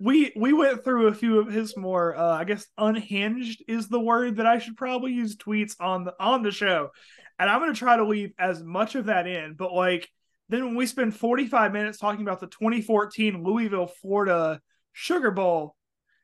[0.00, 4.00] we we went through a few of his more, uh, I guess, unhinged is the
[4.00, 6.90] word that I should probably use tweets on the on the show,
[7.38, 9.54] and I'm going to try to leave as much of that in.
[9.54, 10.08] But like,
[10.48, 14.60] then when we spend 45 minutes talking about the 2014 Louisville, Florida
[14.92, 15.74] Sugar Bowl,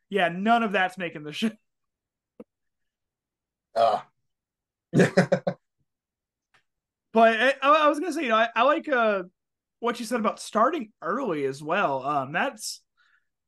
[0.08, 1.50] yeah, none of that's making the show.
[3.74, 4.00] Uh.
[7.18, 9.24] But I, I was gonna say, you know, I, I like uh,
[9.80, 12.06] what you said about starting early as well.
[12.06, 12.80] Um, that's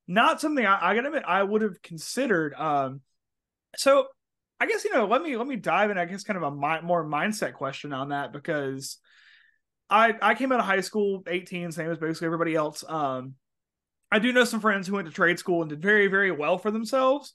[0.08, 2.52] not something I, I gotta admit I would have considered.
[2.54, 3.00] Um,
[3.76, 4.08] so
[4.58, 5.98] I guess you know, let me let me dive in.
[5.98, 8.98] I guess kind of a mi- more mindset question on that because
[9.88, 12.82] I I came out of high school 18, same as basically everybody else.
[12.88, 13.34] Um,
[14.10, 16.58] I do know some friends who went to trade school and did very very well
[16.58, 17.34] for themselves.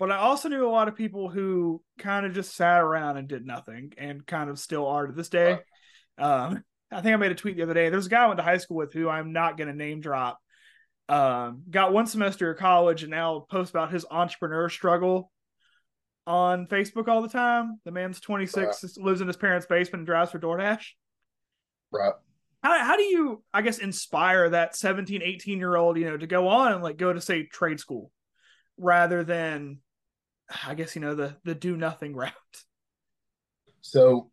[0.00, 3.28] But I also knew a lot of people who kind of just sat around and
[3.28, 5.58] did nothing and kind of still are to this day.
[6.16, 7.90] Um, I think I made a tweet the other day.
[7.90, 10.00] There's a guy I went to high school with who I'm not going to name
[10.00, 10.38] drop.
[11.10, 15.30] Um, got one semester of college and now posts about his entrepreneur struggle
[16.26, 17.78] on Facebook all the time.
[17.84, 19.04] The man's 26, right.
[19.04, 20.84] lives in his parents' basement, and drives for DoorDash.
[21.92, 22.14] Right.
[22.62, 26.26] How, how do you, I guess, inspire that 17, 18 year old, you know, to
[26.26, 28.10] go on and like go to say trade school
[28.78, 29.80] rather than
[30.66, 32.32] I guess you know the the do nothing route.
[33.80, 34.30] So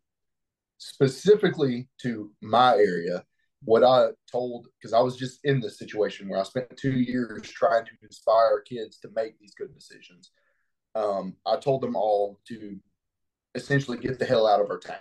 [0.78, 3.24] specifically to my area,
[3.62, 7.42] what I told because I was just in this situation where I spent two years
[7.42, 10.30] trying to inspire kids to make these good decisions.
[10.94, 12.78] Um, I told them all to
[13.54, 14.98] essentially get the hell out of our town.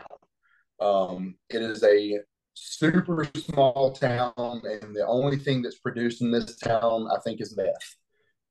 [0.79, 2.19] Um, it is a
[2.53, 7.55] super small town, and the only thing that's produced in this town, I think, is
[7.55, 7.95] meth.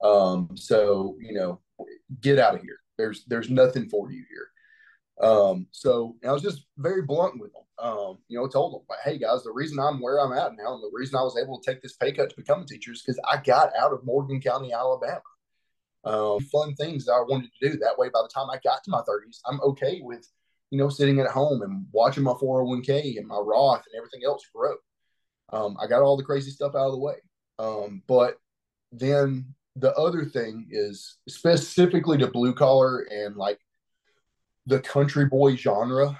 [0.02, 1.60] Um, so you know,
[2.20, 2.78] get out of here.
[2.98, 4.48] There's there's nothing for you here.
[5.28, 7.62] Um, so I was just very blunt with them.
[7.78, 10.74] Um, you know, told them like, hey guys, the reason I'm where I'm at now
[10.74, 12.92] and the reason I was able to take this pay cut to become a teacher
[12.92, 15.20] is because I got out of Morgan County, Alabama.
[16.04, 17.78] Um, fun things that I wanted to do.
[17.78, 20.26] That way, by the time I got to my 30s, I'm okay with,
[20.70, 24.44] you know, sitting at home and watching my 401k and my Roth and everything else
[24.54, 24.74] grow.
[25.52, 27.16] Um, I got all the crazy stuff out of the way.
[27.58, 28.38] Um, but
[28.92, 33.60] then the other thing is specifically to blue collar and like
[34.66, 36.18] the country boy genre.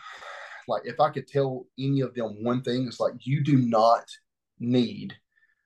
[0.69, 4.05] Like, if I could tell any of them one thing, it's like you do not
[4.59, 5.14] need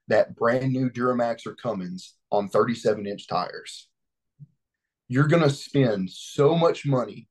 [0.09, 3.89] that brand new Duramax or Cummins on 37 inch tires.
[5.09, 7.29] You're going to spend so much money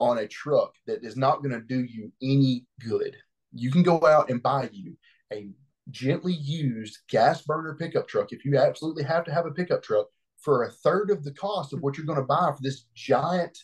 [0.00, 3.16] on a truck that is not going to do you any good.
[3.52, 4.96] You can go out and buy you
[5.32, 5.48] a
[5.90, 10.06] gently used gas burner pickup truck, if you absolutely have to have a pickup truck,
[10.38, 13.56] for a third of the cost of what you're going to buy for this giant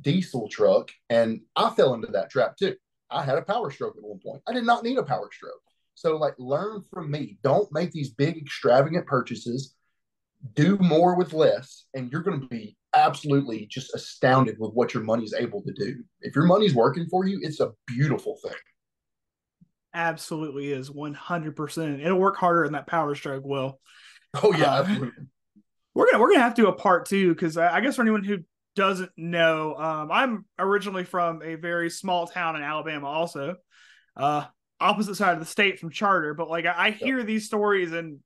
[0.00, 0.90] diesel truck.
[1.10, 2.76] And I fell into that trap too.
[3.10, 4.42] I had a power stroke at one point.
[4.48, 5.60] I did not need a power stroke.
[5.94, 7.38] So, like, learn from me.
[7.42, 9.74] Don't make these big, extravagant purchases.
[10.54, 15.02] Do more with less, and you're going to be absolutely just astounded with what your
[15.02, 16.02] money is able to do.
[16.20, 18.52] If your money's working for you, it's a beautiful thing
[19.94, 22.04] absolutely is 100%.
[22.04, 23.80] It'll work harder than that power stroke will.
[24.42, 25.06] Oh yeah, uh.
[25.94, 28.02] We're gonna we're gonna have to do a part two because I, I, guess for
[28.02, 28.38] anyone who
[28.74, 33.56] doesn't know, um, I'm originally from a very small town in Alabama, also,
[34.16, 34.44] uh,
[34.80, 36.34] opposite side of the state from Charter.
[36.34, 37.28] But like I, I hear yep.
[37.28, 38.18] these stories and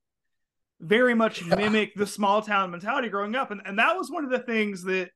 [0.79, 4.31] very much mimic the small town mentality growing up, and and that was one of
[4.31, 5.11] the things that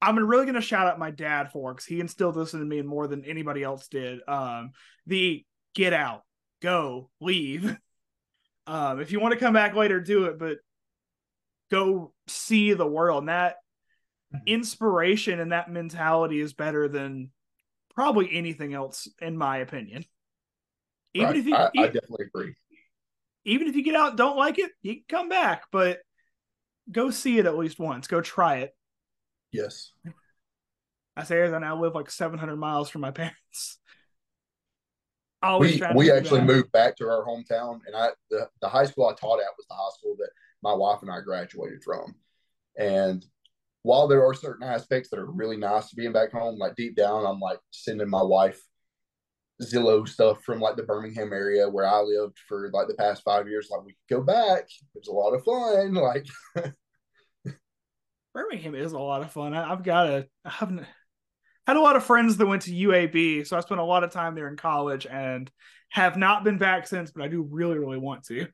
[0.00, 2.82] I'm really going to shout out my dad for because he instilled this in me
[2.82, 4.20] more than anybody else did.
[4.28, 4.72] Um,
[5.06, 6.22] the get out,
[6.62, 7.76] go, leave.
[8.68, 10.58] Um, if you want to come back later, do it, but
[11.70, 13.22] go see the world.
[13.22, 13.56] And that
[14.34, 14.46] mm-hmm.
[14.46, 17.30] inspiration and that mentality is better than
[17.94, 20.04] probably anything else, in my opinion.
[21.14, 21.36] Even right.
[21.38, 22.54] if you, I, I definitely agree.
[23.46, 26.00] Even if you get out, don't like it, you can come back, but
[26.92, 28.06] go see it at least once.
[28.06, 28.76] Go try it
[29.52, 29.92] Yes.
[31.16, 33.78] I say as I now live like 700 miles from my parents.
[35.42, 39.06] Always we we actually moved back to our hometown, and I the, the high school
[39.06, 40.30] I taught at was the high school that
[40.64, 42.16] my wife and I graduated from.
[42.76, 43.24] And
[43.82, 46.96] while there are certain aspects that are really nice to being back home, like deep
[46.96, 48.60] down, I'm like sending my wife
[49.62, 53.48] Zillow stuff from like the Birmingham area where I lived for like the past five
[53.48, 53.68] years.
[53.70, 54.64] Like we could go back.
[54.94, 55.94] It was a lot of fun.
[55.94, 56.26] Like
[58.38, 59.52] Birmingham is a lot of fun.
[59.52, 60.86] I, I've got a, I haven't
[61.66, 64.12] had a lot of friends that went to UAB, so I spent a lot of
[64.12, 65.50] time there in college and
[65.88, 68.46] have not been back since, but I do really, really want to.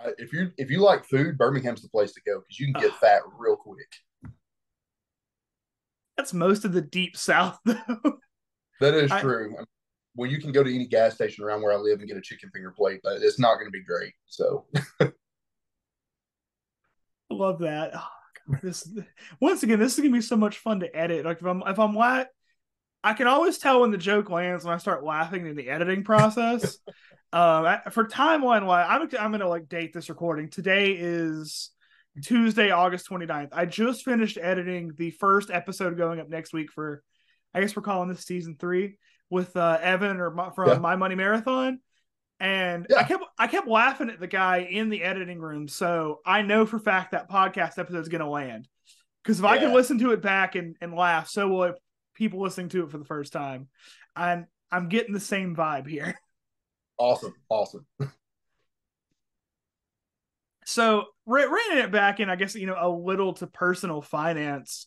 [0.00, 2.82] I- if you if you like food, Birmingham's the place to go because you can
[2.82, 2.98] get Ugh.
[3.00, 3.94] fat real quick.
[6.16, 8.18] That's most of the deep south, though.
[8.80, 9.54] That is I- true.
[10.16, 12.22] When you can go to any gas station around where I live and get a
[12.22, 14.14] chicken finger plate, uh, it's not going to be great.
[14.26, 14.64] So
[15.00, 15.12] I
[17.30, 17.92] Love that.
[18.62, 18.88] This
[19.40, 21.24] once again, this is gonna be so much fun to edit.
[21.24, 22.24] Like if I'm if I'm la-
[23.02, 26.04] I can always tell when the joke lands when I start laughing in the editing
[26.04, 26.78] process.
[27.32, 30.48] um, I- for timeline wise, I'm I'm gonna like date this recording.
[30.50, 31.70] Today is
[32.22, 33.48] Tuesday, August 29th.
[33.52, 37.02] I just finished editing the first episode going up next week for,
[37.52, 38.96] I guess we're calling this season three
[39.28, 40.78] with uh, Evan or my, from Yeah.
[40.78, 41.80] My Money Marathon.
[42.38, 42.98] And Yeah.
[42.98, 46.66] I kept I kept laughing at the guy in the editing room, so I know
[46.66, 48.68] for a fact that podcast episode is going to land.
[49.22, 51.74] Because if I can listen to it back and, and laugh, so will
[52.14, 53.68] people listening to it for the first time.
[54.14, 56.18] And I'm getting the same vibe here.
[56.98, 57.86] awesome, awesome.
[60.64, 64.86] So re- it back in, I guess you know a little to personal finance.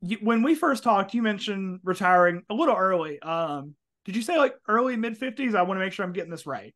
[0.00, 3.20] You, when we first talked, you mentioned retiring a little early.
[3.20, 3.74] Um,
[4.08, 5.54] did you say like early mid fifties?
[5.54, 6.74] I want to make sure I'm getting this right.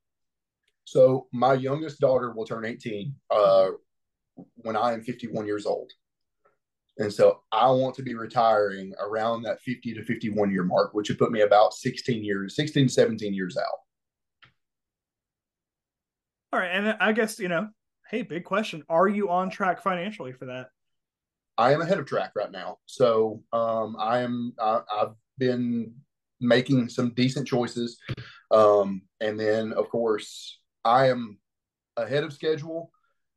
[0.85, 3.69] So my youngest daughter will turn 18 uh,
[4.57, 5.91] when I am 51 years old.
[6.99, 11.09] And so I want to be retiring around that 50 to 51 year mark, which
[11.09, 13.65] would put me about 16 years, 16, 17 years out.
[16.53, 17.71] All right, and I guess you know,
[18.11, 20.69] hey, big question: Are you on track financially for that?
[21.57, 22.77] I am ahead of track right now.
[22.85, 25.95] So um, I am, I, I've been
[26.43, 27.99] making some decent choices.
[28.51, 31.39] Um, and then, of course, I am
[31.97, 32.91] ahead of schedule.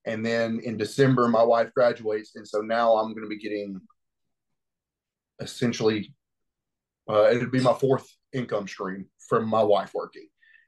[0.05, 2.35] And then in December, my wife graduates.
[2.35, 3.79] And so now I'm going to be getting
[5.39, 6.13] essentially,
[7.09, 10.27] uh, it'd be my fourth income stream from my wife working.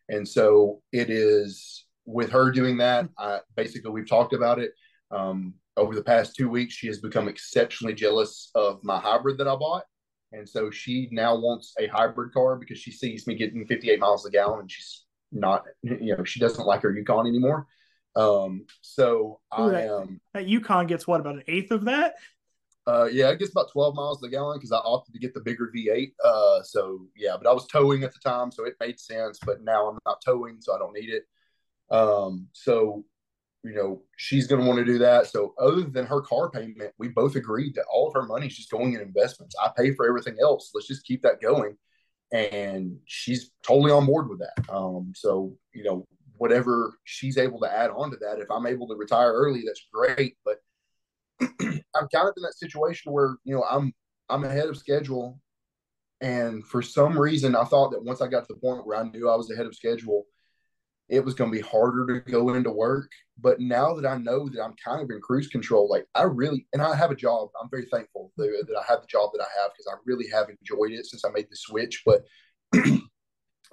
[0.10, 3.10] And so it is with her doing that.
[3.18, 4.72] I, basically, we've talked about it.
[5.12, 9.48] Um, over the past two weeks, she has become exceptionally jealous of my hybrid that
[9.48, 9.84] I bought.
[10.32, 14.26] And so she now wants a hybrid car because she sees me getting 58 miles
[14.26, 17.68] a gallon and she's not, you know, she doesn't like her Yukon anymore.
[18.16, 22.16] Um, so Ooh, I that- am, That Yukon gets what about an eighth of that?
[22.88, 25.42] uh, yeah, it gets about 12 miles a gallon because I opted to get the
[25.42, 26.14] bigger V8.
[26.24, 29.40] Uh, so yeah, but I was towing at the time, so it made sense.
[29.46, 31.24] But now I'm not towing, so I don't need it.
[31.94, 33.04] Um, so
[33.64, 35.28] you know, she's going to want to do that.
[35.28, 38.56] So, other than her car payment, we both agreed that all of her money is
[38.56, 39.56] just going in investments.
[39.62, 40.72] I pay for everything else.
[40.74, 41.78] Let's just keep that going.
[42.32, 44.74] And she's totally on board with that.
[44.74, 46.06] Um, so, you know,
[46.38, 49.88] whatever she's able to add on to that, if I'm able to retire early, that's
[49.94, 50.38] great.
[50.46, 50.58] But
[51.42, 53.94] I'm kind of in that situation where, you know, I'm
[54.30, 55.40] I'm ahead of schedule.
[56.20, 59.04] And for some reason, I thought that once I got to the point where I
[59.04, 60.26] knew I was ahead of schedule,
[61.10, 63.10] it was going to be harder to go into work.
[63.40, 66.68] But now that I know that I'm kind of in cruise control, like I really,
[66.74, 69.62] and I have a job, I'm very thankful that, I have the job that I
[69.62, 72.04] have because I really have enjoyed it since I made the switch.
[72.06, 72.24] But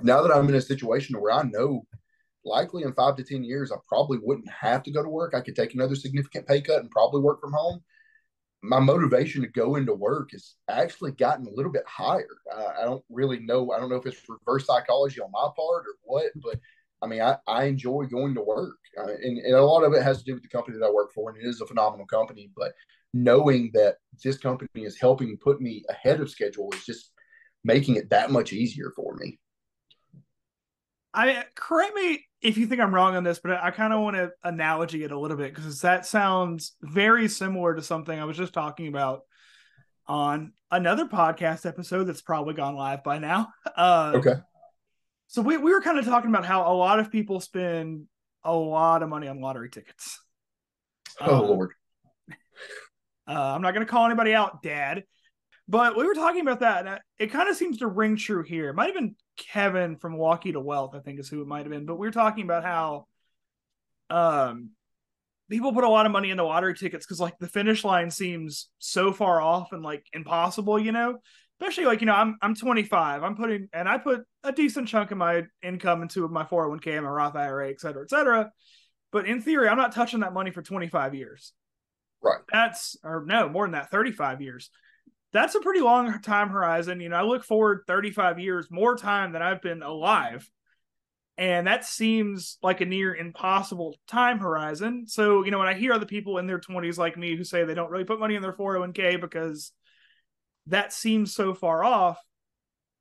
[0.03, 1.85] now that I'm in a situation where I know
[2.45, 5.41] likely in five to 10 years, I probably wouldn't have to go to work, I
[5.41, 7.81] could take another significant pay cut and probably work from home.
[8.63, 12.37] My motivation to go into work has actually gotten a little bit higher.
[12.57, 13.73] I don't really know.
[13.73, 16.59] I don't know if it's reverse psychology on my part or what, but
[17.05, 20.03] I mean, I, I enjoy going to work, uh, and, and a lot of it
[20.03, 22.07] has to do with the company that I work for, and it is a phenomenal
[22.07, 22.51] company.
[22.57, 22.73] But
[23.13, 27.13] knowing that this company is helping put me ahead of schedule is just
[27.63, 29.39] making it that much easier for me.
[31.13, 34.01] I correct me if you think I'm wrong on this, but I, I kind of
[34.01, 38.25] want to analogy it a little bit because that sounds very similar to something I
[38.25, 39.21] was just talking about
[40.07, 43.49] on another podcast episode that's probably gone live by now.
[43.77, 44.35] Uh, Okay.
[45.35, 48.07] So we, we were kind of talking about how a lot of people spend
[48.45, 50.21] a lot of money on lottery tickets.
[51.21, 51.71] Oh Uh, Lord.
[53.27, 55.05] Uh, I'm not going to call anybody out, Dad,
[55.67, 58.69] but we were talking about that, and it kind of seems to ring true here.
[58.69, 61.63] It might have been Kevin from Walkie to Wealth, I think is who it might
[61.63, 63.07] have been, but we were talking about how,
[64.11, 64.73] um,
[65.51, 68.69] people put a lot of money into lottery tickets because like the finish line seems
[68.79, 71.19] so far off and like impossible, you know.
[71.65, 73.23] Especially like you know, I'm I'm 25.
[73.23, 77.09] I'm putting and I put a decent chunk of my income into my 401k, my
[77.09, 78.51] Roth IRA, et cetera, et cetera.
[79.11, 81.53] But in theory, I'm not touching that money for 25 years.
[82.23, 82.41] Right.
[82.53, 84.69] That's or no more than that, 35 years.
[85.33, 87.01] That's a pretty long time horizon.
[87.01, 90.47] You know, I look forward 35 years, more time than I've been alive
[91.37, 95.07] and that seems like a near impossible time horizon.
[95.09, 97.65] So, you know, when I hear other people in their 20s like me who say
[97.65, 99.73] they don't really put money in their 401k because
[100.67, 102.19] that seems so far off,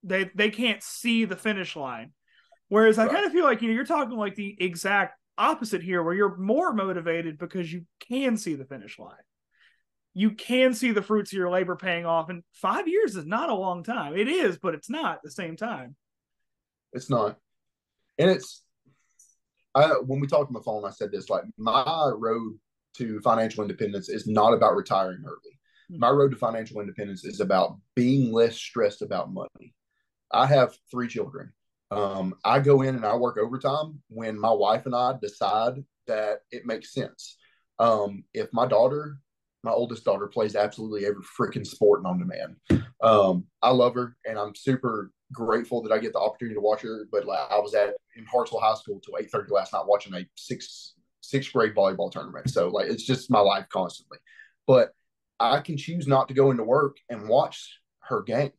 [0.03, 2.11] they they can't see the finish line.
[2.70, 3.09] Whereas right.
[3.09, 6.14] I kind of feel like you know you're talking like the exact opposite here where
[6.14, 9.16] you're more motivated because you can see the finish line.
[10.14, 13.49] You can see the fruits of your labor paying off and 5 years is not
[13.49, 14.16] a long time.
[14.16, 15.95] It is, but it's not at the same time.
[16.91, 17.38] It's not
[18.18, 18.64] and it's
[19.76, 22.59] I when we talked on the phone, I said this like my road
[22.97, 25.59] to financial independence is not about retiring early.
[25.89, 25.99] Hmm.
[25.99, 29.73] My road to financial independence is about being less stressed about money.
[30.31, 31.53] I have three children.
[31.91, 36.39] Um, I go in and I work overtime when my wife and I decide that
[36.51, 37.38] it makes sense.
[37.79, 39.19] Um, if my daughter,
[39.63, 44.15] my oldest daughter, plays absolutely every freaking sport and on demand, um, I love her
[44.25, 47.07] and I'm super grateful that I get the opportunity to watch her.
[47.11, 50.13] But like, I was at in Hartselle High School till eight thirty last night watching
[50.13, 52.49] a sixth sixth grade volleyball tournament.
[52.49, 54.17] So like it's just my life constantly.
[54.67, 54.93] But
[55.39, 58.53] I can choose not to go into work and watch her games.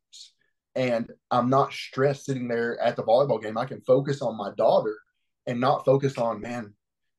[0.75, 3.57] And I'm not stressed sitting there at the volleyball game.
[3.57, 4.97] I can focus on my daughter
[5.47, 6.75] and not focus on, man,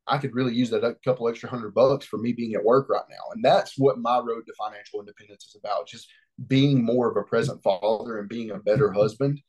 [0.08, 3.06] I could really use that couple extra hundred bucks for me being at work right
[3.10, 3.32] now.
[3.34, 5.88] And that's what my road to financial independence is about.
[5.88, 6.08] Just
[6.48, 9.42] being more of a present father and being a better husband.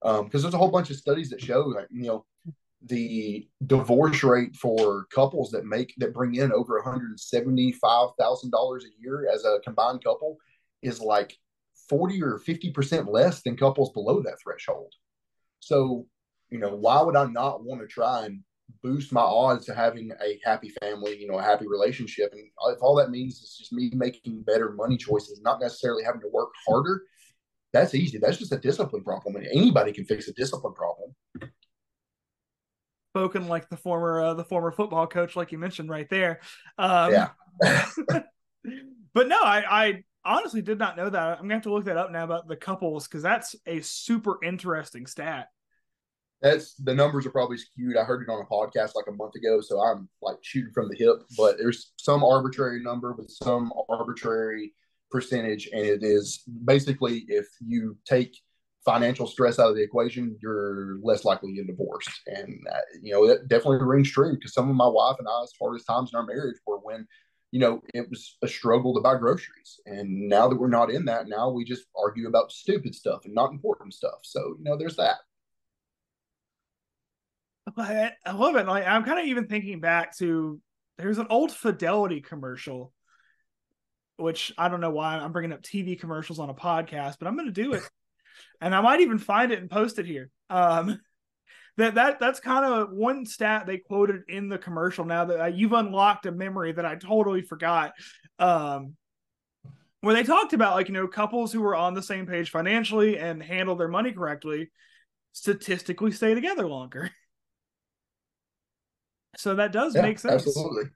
[0.00, 2.24] Because um, there's a whole bunch of studies that show that you know
[2.86, 8.10] the divorce rate for couples that make that bring in over one hundred seventy five
[8.18, 10.36] thousand dollars a year as a combined couple
[10.82, 11.36] is like
[11.88, 14.92] forty or fifty percent less than couples below that threshold.
[15.60, 16.06] So
[16.50, 18.42] you know why would I not want to try and
[18.82, 22.32] boost my odds to having a happy family, you know, a happy relationship.
[22.32, 26.22] And if all that means is just me making better money choices, not necessarily having
[26.22, 27.02] to work harder,
[27.72, 28.18] that's easy.
[28.18, 29.36] That's just a discipline problem.
[29.36, 31.14] And anybody can fix a discipline problem.
[33.12, 36.40] Spoken like the former uh, the former football coach, like you mentioned right there.
[36.78, 37.28] Um, yeah.
[39.14, 41.38] but no, I, I honestly did not know that.
[41.38, 44.38] I'm gonna have to look that up now about the couples because that's a super
[44.42, 45.48] interesting stat
[46.42, 47.96] that's the numbers are probably skewed.
[47.96, 50.88] I heard it on a podcast like a month ago, so I'm like shooting from
[50.88, 51.22] the hip.
[51.36, 54.74] But there's some arbitrary number with some arbitrary
[55.10, 58.36] percentage, and it is basically if you take
[58.84, 62.10] financial stress out of the equation, you're less likely to get divorced.
[62.26, 65.52] And uh, you know that definitely rings true because some of my wife and I's
[65.60, 67.06] hardest times in our marriage were when
[67.50, 71.04] you know it was a struggle to buy groceries, and now that we're not in
[71.06, 74.20] that, now we just argue about stupid stuff and not important stuff.
[74.22, 75.16] So you know, there's that.
[77.76, 78.66] I, love it.
[78.66, 80.60] Like I'm kind of even thinking back to
[80.98, 82.92] there's an old Fidelity commercial,
[84.16, 87.36] which I don't know why I'm bringing up TV commercials on a podcast, but I'm
[87.36, 87.82] going to do it,
[88.60, 90.30] and I might even find it and post it here.
[90.50, 91.00] Um,
[91.76, 95.04] that that that's kind of one stat they quoted in the commercial.
[95.04, 97.92] Now that uh, you've unlocked a memory that I totally forgot.
[98.38, 98.96] Um,
[100.00, 103.18] where they talked about like you know couples who were on the same page financially
[103.18, 104.68] and handle their money correctly
[105.32, 107.10] statistically stay together longer.
[109.38, 110.46] So that does yeah, make sense.
[110.46, 110.90] Absolutely.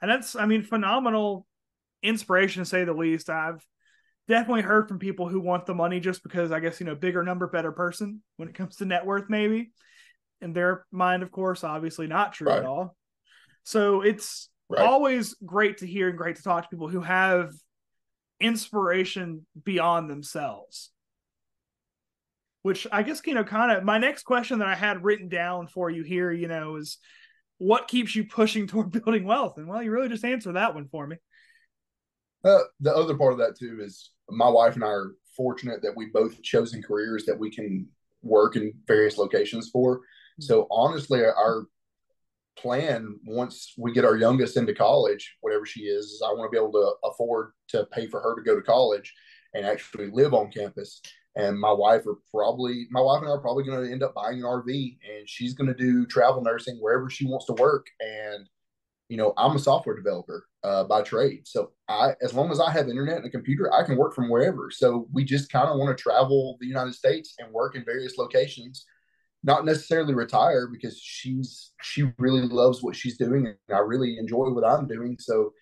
[0.00, 1.44] And that's, I mean, phenomenal
[2.00, 3.28] inspiration to say the least.
[3.28, 3.66] I've
[4.28, 7.22] definitely heard from people who want the money just because I guess, you know, bigger
[7.22, 9.72] number, better person when it comes to net worth, maybe.
[10.40, 12.58] In their mind, of course, obviously not true right.
[12.58, 12.94] at all.
[13.64, 14.84] So it's right.
[14.84, 17.52] always great to hear and great to talk to people who have
[18.38, 20.90] inspiration beyond themselves
[22.66, 25.68] which I guess you know kind of my next question that I had written down
[25.68, 26.98] for you here, you know, is
[27.58, 29.56] what keeps you pushing toward building wealth?
[29.56, 31.14] And well, you really just answered that one for me.
[32.46, 35.96] Uh, the other part of that too is my wife and I are fortunate that
[35.96, 37.88] we both chosen careers that we can
[38.22, 40.00] work in various locations for.
[40.40, 41.66] So honestly, our
[42.56, 46.54] plan once we get our youngest into college, whatever she is, is I want to
[46.54, 49.12] be able to afford to pay for her to go to college
[49.54, 51.00] and actually live on campus
[51.36, 54.14] and my wife are probably my wife and I are probably going to end up
[54.14, 57.86] buying an RV and she's going to do travel nursing wherever she wants to work
[58.00, 58.48] and
[59.08, 62.70] you know I'm a software developer uh, by trade so I as long as I
[62.70, 65.78] have internet and a computer I can work from wherever so we just kind of
[65.78, 68.84] want to travel the United States and work in various locations
[69.46, 74.50] not necessarily retire because she's she really loves what she's doing and I really enjoy
[74.50, 75.16] what I'm doing.
[75.20, 75.52] So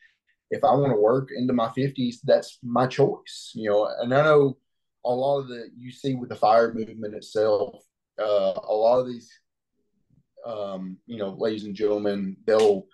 [0.50, 3.88] if I want to work into my 50s, that's my choice, you know.
[4.00, 4.56] And I know
[5.04, 7.74] a lot of the you see with the fire movement itself,
[8.18, 9.30] uh, a lot of these,
[10.46, 12.86] um, you know, ladies and gentlemen, they'll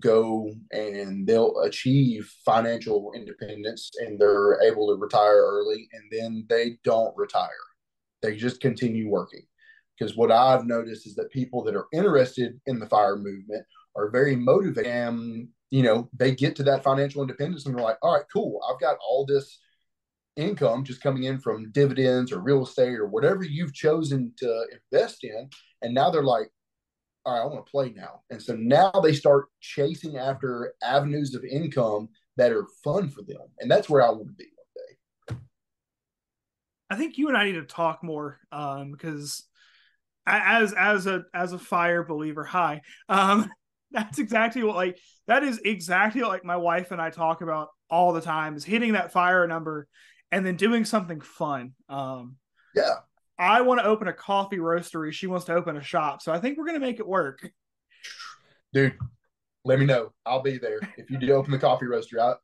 [0.00, 6.78] go and they'll achieve financial independence and they're able to retire early and then they
[6.84, 7.50] don't retire.
[8.22, 9.42] They just continue working.
[9.98, 13.64] Because what I've noticed is that people that are interested in the fire movement
[13.96, 17.98] are very motivated and you know they get to that financial independence and they're like
[18.02, 19.58] all right cool i've got all this
[20.36, 25.24] income just coming in from dividends or real estate or whatever you've chosen to invest
[25.24, 25.48] in
[25.82, 26.50] and now they're like
[27.26, 31.34] all right i want to play now and so now they start chasing after avenues
[31.34, 35.36] of income that are fun for them and that's where i want to be one
[35.36, 35.36] day
[36.88, 39.44] i think you and i need to talk more um, because
[40.26, 43.50] as as a as a fire believer hi um
[43.92, 48.12] that's exactly what like that is exactly like my wife and I talk about all
[48.12, 49.88] the time is hitting that fire number
[50.30, 51.72] and then doing something fun.
[51.88, 52.36] Um
[52.74, 52.96] yeah.
[53.38, 55.12] I want to open a coffee roastery.
[55.12, 56.22] She wants to open a shop.
[56.22, 57.48] So I think we're going to make it work.
[58.72, 58.94] Dude,
[59.64, 60.12] let me know.
[60.24, 60.80] I'll be there.
[60.96, 62.34] If you do open the coffee roastery, I,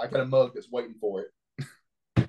[0.00, 2.28] I got a mug that's waiting for it.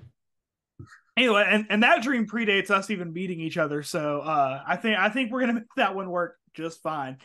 [1.16, 3.82] anyway, and, and that dream predates us even meeting each other.
[3.82, 7.18] So uh, I think I think we're gonna make that one work just fine.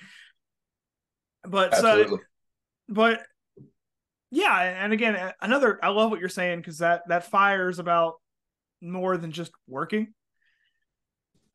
[1.43, 2.17] But Absolutely.
[2.17, 2.23] so,
[2.89, 3.21] but
[4.31, 8.15] yeah, and again, another I love what you're saying because that that fire is about
[8.81, 10.13] more than just working.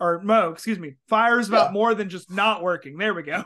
[0.01, 1.73] Or Mo, excuse me, fire is about yeah.
[1.73, 2.99] more than just not working.
[2.99, 3.45] There we go.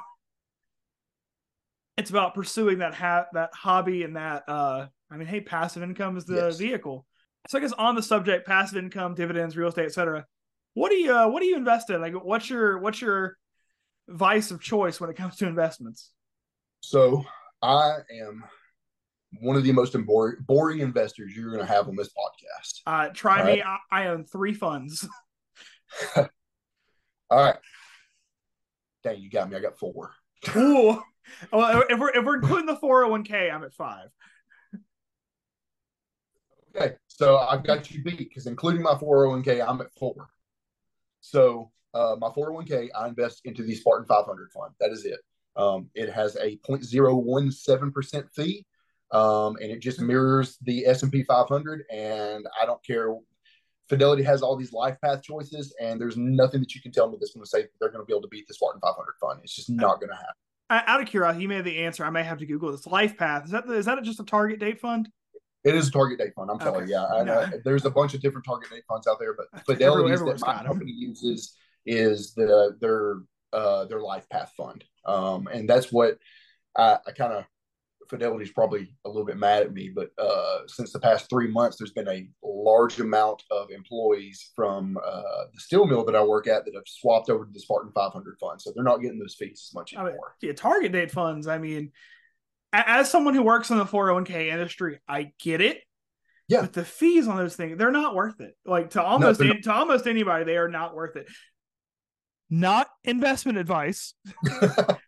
[1.96, 6.16] It's about pursuing that ha- that hobby and that uh I mean, hey, passive income
[6.16, 6.58] is the yes.
[6.58, 7.06] vehicle.
[7.48, 10.26] So I guess on the subject, passive income, dividends, real estate, etc.
[10.74, 12.00] What do you uh, what do you invest in?
[12.00, 13.36] Like, what's your what's your
[14.08, 16.10] vice of choice when it comes to investments?
[16.80, 17.24] So
[17.62, 18.44] I am
[19.40, 22.80] one of the most boring, boring investors you're going to have on this podcast.
[22.86, 23.62] Uh, try All me.
[23.62, 23.78] Right?
[23.90, 25.06] I, I, own three funds.
[27.30, 27.56] All right.
[29.04, 29.56] Dang, you got me.
[29.56, 30.12] I got four.
[30.56, 31.02] Ooh.
[31.52, 34.08] Well, if we're if we're including the 401k, I'm at five.
[36.74, 40.28] Okay, so I've got you beat because including my 401k, I'm at four.
[41.20, 44.72] So uh, my 401k, I invest into the Spartan 500 fund.
[44.80, 45.18] That is it.
[45.56, 48.64] Um, it has a 0.017% fee,
[49.10, 51.84] um, and it just mirrors the S&P 500.
[51.90, 53.14] And I don't care.
[53.88, 57.16] Fidelity has all these life path choices, and there's nothing that you can tell me
[57.18, 59.40] that's going to say they're going to be able to beat the Spartan 500 fund.
[59.42, 60.34] It's just not going to happen.
[60.70, 62.04] Out of curiosity, you may have the answer.
[62.04, 62.86] I may have to Google this.
[62.86, 65.08] Life Path is that is that just a target date fund?
[65.64, 66.50] It is a target date fund.
[66.50, 66.84] I'm sorry.
[66.84, 66.92] Okay.
[66.92, 70.14] Yeah, I, I, there's a bunch of different target date funds out there, but Fidelity
[70.14, 73.20] that my company uses is the their
[73.52, 74.84] uh, their life path fund.
[75.06, 76.18] Um, and that's what
[76.76, 77.44] I, I kind of
[78.08, 81.76] Fidelity's probably a little bit mad at me, but uh, since the past three months,
[81.76, 86.46] there's been a large amount of employees from uh, the steel mill that I work
[86.46, 89.36] at that have swapped over to the Spartan 500 fund, so they're not getting those
[89.38, 90.10] fees as much anymore.
[90.10, 91.46] I mean, yeah, target date funds.
[91.46, 91.92] I mean,
[92.72, 95.82] as someone who works in the 401k industry, I get it.
[96.48, 98.56] Yeah, but the fees on those things, they're not worth it.
[98.64, 101.28] Like to almost no, to almost anybody, they are not worth it
[102.50, 104.14] not investment advice,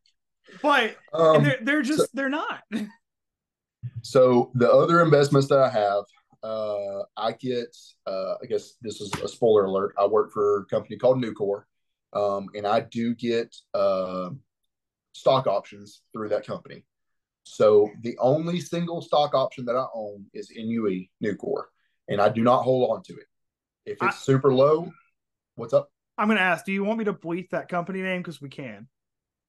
[0.62, 2.62] but um, they're they're just so, they're not.
[4.02, 6.04] so the other investments that I have,
[6.42, 7.76] uh, I get.
[8.06, 9.94] Uh, I guess this is a spoiler alert.
[9.98, 11.62] I work for a company called Nucor,
[12.12, 14.30] um, and I do get uh,
[15.12, 16.84] stock options through that company.
[17.44, 21.64] So the only single stock option that I own is NUE Nucor,
[22.08, 23.26] and I do not hold on to it.
[23.86, 24.92] If it's I, super low,
[25.56, 25.90] what's up?
[26.18, 28.20] I'm going to ask, do you want me to bleep that company name?
[28.20, 28.88] Because we can.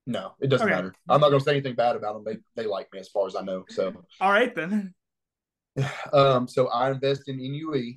[0.07, 0.75] No, it doesn't okay.
[0.75, 0.93] matter.
[1.09, 2.23] I'm not going to say anything bad about them.
[2.25, 3.65] They they like me as far as I know.
[3.69, 4.93] So all right then.
[6.11, 7.95] Um, so I invest in NUE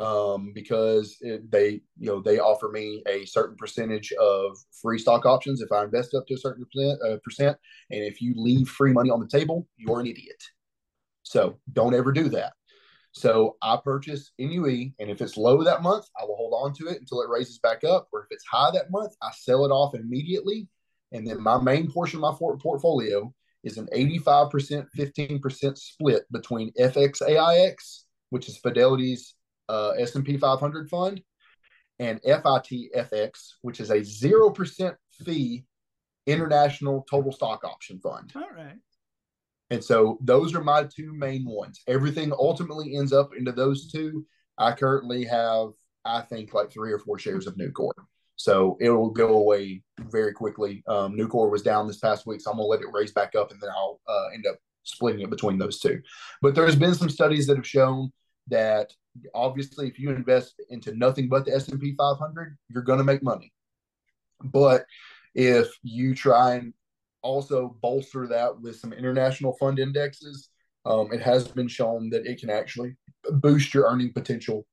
[0.00, 5.24] um, because it, they you know they offer me a certain percentage of free stock
[5.26, 7.56] options if I invest up to a certain percent, uh, percent.
[7.90, 10.42] And if you leave free money on the table, you're an idiot.
[11.22, 12.52] So don't ever do that.
[13.12, 16.86] So I purchase NUE, and if it's low that month, I will hold on to
[16.88, 18.08] it until it raises back up.
[18.12, 20.68] Or if it's high that month, I sell it off immediately.
[21.12, 23.32] And then my main portion of my portfolio
[23.64, 27.74] is an 85%, 15% split between FXAIX,
[28.30, 29.34] which is Fidelity's
[29.68, 31.20] uh, S&P 500 fund,
[31.98, 33.30] and FITFX,
[33.62, 34.94] which is a 0%
[35.24, 35.64] fee
[36.26, 38.32] international total stock option fund.
[38.36, 38.76] All right.
[39.70, 41.80] And so those are my two main ones.
[41.86, 44.24] Everything ultimately ends up into those two.
[44.56, 45.70] I currently have,
[46.04, 47.92] I think, like three or four shares of Nucor.
[48.38, 50.82] So it will go away very quickly.
[50.86, 53.50] Um, Nucor was down this past week, so I'm gonna let it raise back up,
[53.50, 56.00] and then I'll uh, end up splitting it between those two.
[56.40, 58.12] But there's been some studies that have shown
[58.46, 58.92] that
[59.34, 63.24] obviously, if you invest into nothing but the S and P 500, you're gonna make
[63.24, 63.52] money.
[64.44, 64.86] But
[65.34, 66.72] if you try and
[67.22, 70.48] also bolster that with some international fund indexes,
[70.86, 72.96] um, it has been shown that it can actually
[73.30, 74.64] boost your earning potential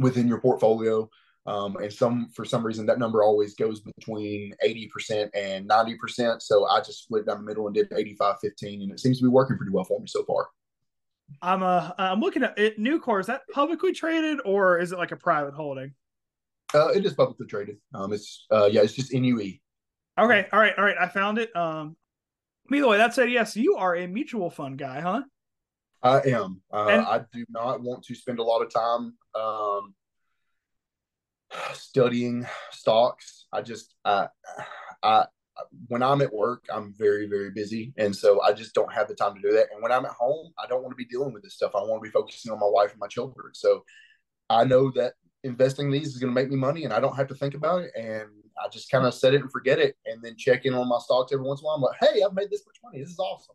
[0.00, 1.08] within your portfolio.
[1.48, 6.42] Um, and some for some reason that number always goes between 80% and 90%.
[6.42, 9.24] So I just split down the middle and did 85 15 and it seems to
[9.24, 10.48] be working pretty well for me so far.
[11.40, 15.12] I'm uh I'm looking at it Nucor, is that publicly traded or is it like
[15.12, 15.94] a private holding?
[16.74, 17.78] Uh, it is publicly traded.
[17.94, 19.54] Um it's uh yeah, it's just NUE.
[20.18, 20.96] Okay, all right, all right.
[21.00, 21.54] I found it.
[21.56, 21.96] Um
[22.70, 25.22] either way, that said, yes, you are a mutual fund guy, huh?
[26.02, 26.60] I am.
[26.70, 29.94] Uh, and- I do not want to spend a lot of time um,
[31.72, 33.46] studying stocks.
[33.52, 34.28] I just, I,
[35.02, 35.26] I,
[35.88, 37.92] when I'm at work, I'm very, very busy.
[37.96, 39.68] And so I just don't have the time to do that.
[39.72, 41.72] And when I'm at home, I don't want to be dealing with this stuff.
[41.74, 43.52] I want to be focusing on my wife and my children.
[43.54, 43.84] So
[44.50, 47.28] I know that investing these is going to make me money and I don't have
[47.28, 47.90] to think about it.
[47.96, 48.28] And
[48.62, 50.98] I just kind of set it and forget it and then check in on my
[50.98, 51.76] stocks every once in a while.
[51.76, 53.00] I'm like, hey, I've made this much money.
[53.00, 53.54] This is awesome.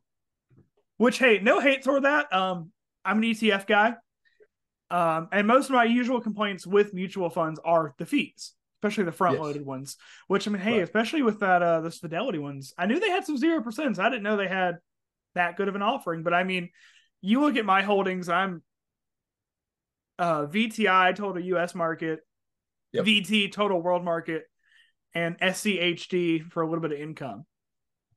[0.97, 2.31] Which, hey, no hate toward that.
[2.33, 2.71] Um,
[3.03, 3.95] I'm an ETF guy.
[4.89, 9.11] Um, and most of my usual complaints with mutual funds are the fees, especially the
[9.11, 9.65] front loaded yes.
[9.65, 9.97] ones.
[10.27, 10.83] Which I mean, hey, right.
[10.83, 13.95] especially with that uh those fidelity ones, I knew they had some zero percent.
[13.95, 14.75] So I didn't know they had
[15.35, 16.23] that good of an offering.
[16.23, 16.69] But I mean,
[17.21, 18.61] you look at my holdings, I'm
[20.19, 22.19] uh VTI total US market,
[22.91, 23.05] yep.
[23.05, 24.43] VT total world market,
[25.15, 27.45] and SCHD for a little bit of income.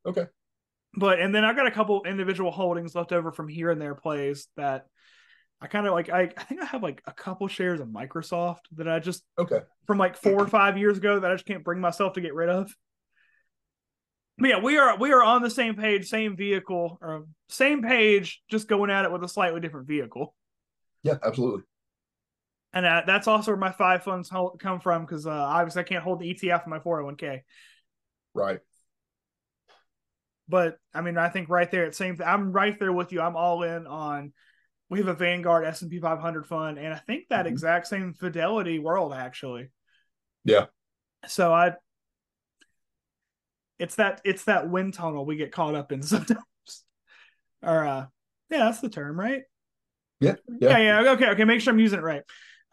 [0.04, 0.26] Okay.
[0.94, 3.94] But and then I got a couple individual holdings left over from here and there
[3.94, 4.86] plays that
[5.60, 8.60] I kind of like I, I think I have like a couple shares of Microsoft
[8.76, 11.64] that I just okay from like four or five years ago that I just can't
[11.64, 12.74] bring myself to get rid of.
[14.38, 18.42] But yeah, we are we are on the same page, same vehicle, or same page,
[18.50, 20.34] just going at it with a slightly different vehicle.
[21.02, 21.62] Yeah, absolutely.
[22.74, 26.02] And uh, that's also where my five funds come from because uh, obviously I can't
[26.02, 27.40] hold the ETF in my 401k.
[28.34, 28.60] Right.
[30.46, 32.16] But I mean, I think right there, it's same.
[32.16, 33.22] Th- I'm right there with you.
[33.22, 34.34] I'm all in on
[34.88, 37.52] we have a Vanguard S and P 500 fund, and I think that mm-hmm.
[37.52, 39.70] exact same Fidelity World actually.
[40.44, 40.66] Yeah.
[41.26, 41.72] So I,
[43.78, 46.40] it's that it's that wind tunnel we get caught up in sometimes.
[47.62, 48.06] or uh,
[48.50, 49.42] yeah, that's the term, right?
[50.20, 51.02] Yeah, yeah, yeah.
[51.02, 51.10] yeah.
[51.12, 51.44] Okay, okay.
[51.44, 52.22] Make sure I'm using it right.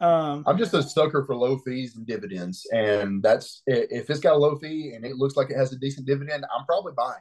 [0.00, 4.34] Um, I'm just a sucker for low fees and dividends, and that's if it's got
[4.34, 7.20] a low fee and it looks like it has a decent dividend, I'm probably buying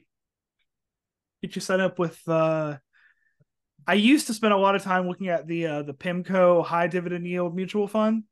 [0.00, 0.06] it.
[1.42, 2.78] Get you set up with uh,
[3.88, 6.88] I used to spend a lot of time looking at the uh, the PIMCO high
[6.88, 8.24] dividend yield mutual fund.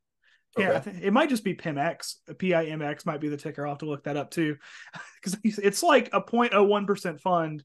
[0.55, 0.91] Yeah, okay.
[0.91, 2.13] th- it might just be PIMX.
[2.29, 3.65] PIMX might be the ticker.
[3.65, 4.57] I'll have to look that up too,
[5.21, 7.63] because it's like a 0.01 percent fund.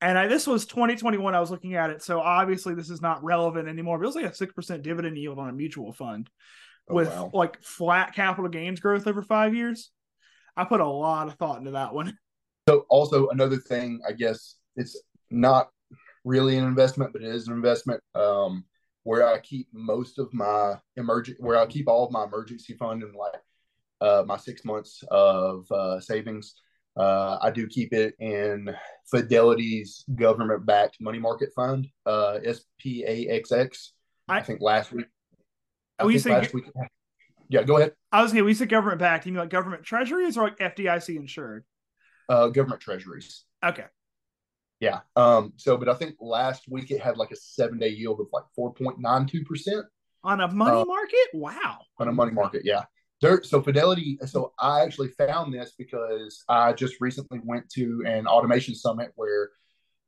[0.00, 1.34] And I, this was 2021.
[1.34, 3.98] I was looking at it, so obviously this is not relevant anymore.
[3.98, 6.30] But it was like a six percent dividend yield on a mutual fund,
[6.88, 7.30] oh, with wow.
[7.34, 9.90] like flat capital gains growth over five years.
[10.56, 12.16] I put a lot of thought into that one.
[12.68, 15.00] So also another thing, I guess it's
[15.30, 15.68] not
[16.28, 18.02] really an investment, but it is an investment.
[18.14, 18.64] Um,
[19.04, 23.02] where I keep most of my emergent, where I keep all of my emergency fund
[23.02, 23.40] and like
[24.02, 26.54] uh, my six months of uh, savings.
[26.94, 28.74] Uh, I do keep it in
[29.10, 33.90] Fidelity's government-backed money market fund, uh, SPAXX.
[34.28, 35.06] I, I think last week.
[35.98, 36.64] I oh, think last week.
[37.48, 37.92] Yeah, go ahead.
[38.12, 39.26] I was going to, we said government backed.
[39.26, 41.64] You mean like government treasuries or like FDIC insured?
[42.28, 43.44] Uh, government treasuries.
[43.64, 43.84] Okay.
[44.80, 45.00] Yeah.
[45.16, 48.26] Um, so, but I think last week it had like a seven day yield of
[48.32, 49.82] like 4.92%.
[50.24, 51.28] On a money uh, market?
[51.32, 51.78] Wow.
[51.98, 52.62] On a money market.
[52.64, 52.84] Yeah.
[53.20, 58.28] There, so Fidelity, so I actually found this because I just recently went to an
[58.28, 59.50] automation summit where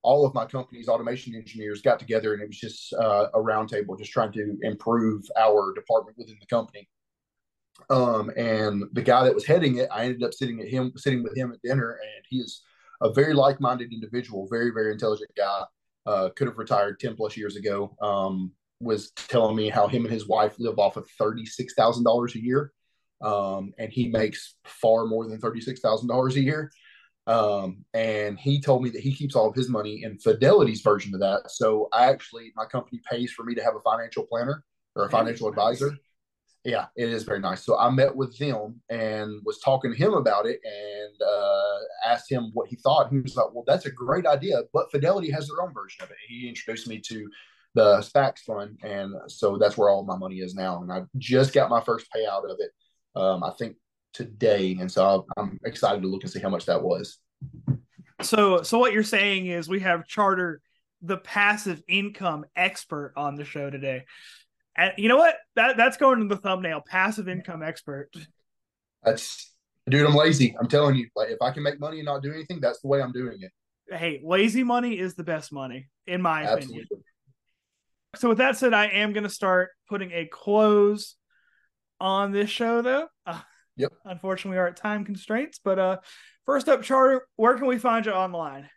[0.03, 3.99] all of my company's automation engineers got together and it was just uh, a roundtable
[3.99, 6.89] just trying to improve our department within the company.
[7.89, 11.23] Um, and the guy that was heading it, I ended up sitting at him, sitting
[11.23, 12.63] with him at dinner, and he is
[13.01, 15.63] a very like-minded individual, very very intelligent guy.
[16.07, 17.97] Uh, could have retired ten plus years ago.
[18.01, 22.05] Um, was telling me how him and his wife live off of thirty six thousand
[22.05, 22.73] dollars a year,
[23.23, 26.71] um, and he makes far more than thirty six thousand dollars a year.
[27.27, 31.15] Um, and he told me that he keeps all of his money in Fidelity's version
[31.15, 31.43] of that.
[31.49, 34.65] So I actually, my company pays for me to have a financial planner
[34.97, 35.97] or a financial advisor.
[36.65, 37.65] Yeah, it is very nice.
[37.65, 41.70] So I met with them and was talking to him about it and uh,
[42.05, 43.11] asked him what he thought.
[43.11, 46.11] He was like, "Well, that's a great idea, but Fidelity has their own version of
[46.11, 47.29] it." He introduced me to
[47.75, 50.83] the SPAX fund, and so that's where all my money is now.
[50.83, 52.71] And I just got my first payout of it,
[53.15, 53.77] um, I think
[54.13, 57.19] today, and so I'm excited to look and see how much that was.
[58.23, 60.61] So, so what you're saying is we have Charter,
[61.03, 64.05] the passive income expert, on the show today.
[64.77, 65.37] And you know what?
[65.57, 66.83] That that's going in the thumbnail.
[66.87, 68.11] Passive income expert.
[69.03, 69.50] That's
[69.91, 70.07] dude.
[70.07, 70.57] I'm lazy.
[70.59, 71.09] I'm telling you.
[71.15, 73.39] Like, if I can make money and not do anything, that's the way I'm doing
[73.43, 73.53] it.
[73.95, 76.83] Hey, lazy money is the best money, in my Absolutely.
[76.83, 77.05] opinion.
[78.17, 81.17] So, with that said, I am going to start putting a close
[82.01, 83.09] on this show, though.
[83.27, 83.41] Uh,
[83.77, 83.93] yep.
[84.05, 85.61] Unfortunately, we are at time constraints.
[85.63, 85.99] But uh,
[86.47, 88.69] first up, Charter, where can we find you online?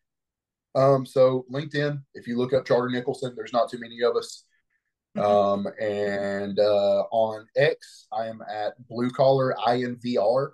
[0.75, 2.01] Um, so LinkedIn.
[2.13, 4.45] If you look up Charter Nicholson, there's not too many of us.
[5.17, 5.25] Mm-hmm.
[5.25, 10.51] Um, and uh, on X, I am at Blue Collar INVR.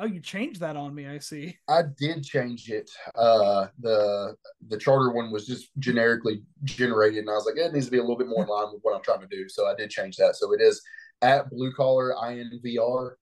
[0.00, 1.08] Oh, you changed that on me.
[1.08, 1.56] I see.
[1.68, 2.88] I did change it.
[3.16, 4.36] Uh, the
[4.68, 7.98] the charter one was just generically generated, and I was like, it needs to be
[7.98, 9.48] a little bit more in line with what I'm trying to do.
[9.48, 10.36] So I did change that.
[10.36, 10.80] So it is
[11.22, 13.14] at Blue Collar INVR.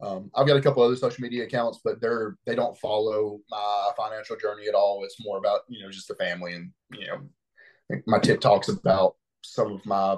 [0.00, 3.90] Um, I've got a couple other social media accounts, but they're they don't follow my
[3.96, 5.02] financial journey at all.
[5.02, 9.72] It's more about you know just the family and you know my TikToks about some
[9.72, 10.16] of my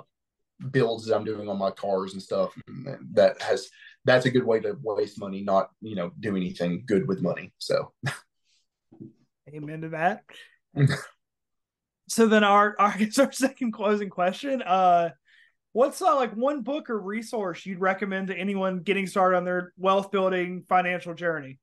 [0.71, 2.55] builds that I'm doing on my cars and stuff.
[2.67, 3.69] And that has
[4.05, 7.53] that's a good way to waste money, not you know do anything good with money.
[7.59, 7.93] So,
[9.49, 10.25] amen to that.
[12.09, 14.63] so then our our, our second closing question.
[14.63, 15.11] Uh,
[15.73, 19.73] what's uh, like one book or resource you'd recommend to anyone getting started on their
[19.77, 21.59] wealth building financial journey?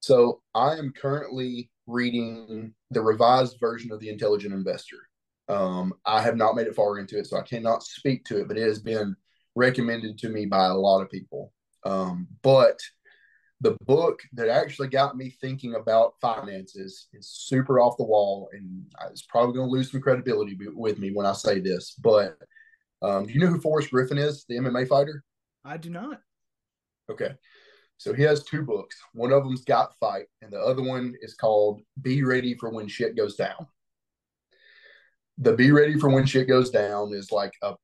[0.00, 4.96] So I am currently reading the revised version of the Intelligent Investor.
[5.48, 8.48] Um, I have not made it far into it, so I cannot speak to it,
[8.48, 9.16] but it has been
[9.54, 11.52] recommended to me by a lot of people.
[11.84, 12.78] Um, but
[13.60, 18.84] the book that actually got me thinking about finances is super off the wall, and
[19.10, 21.94] it's probably going to lose some credibility with me when I say this.
[22.02, 22.36] But
[23.02, 25.24] um, do you know who Forrest Griffin is, the MMA fighter?
[25.64, 26.20] I do not.
[27.10, 27.32] Okay.
[27.98, 28.96] So he has two books.
[29.12, 32.88] One of them's Got Fight, and the other one is called Be Ready for When
[32.88, 33.66] Shit Goes Down
[35.38, 37.74] the be ready for when shit goes down is like a,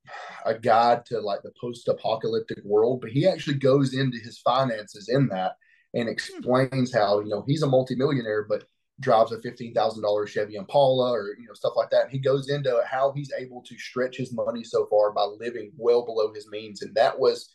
[0.45, 5.29] a guide to like the post-apocalyptic world but he actually goes into his finances in
[5.29, 5.53] that
[5.95, 6.13] and hmm.
[6.13, 8.65] explains how you know he's a multimillionaire but
[9.01, 12.05] drives a $15,000 Chevy Impala or you know stuff like that.
[12.05, 15.71] And he goes into how he's able to stretch his money so far by living
[15.77, 16.83] well below his means.
[16.83, 17.49] And that was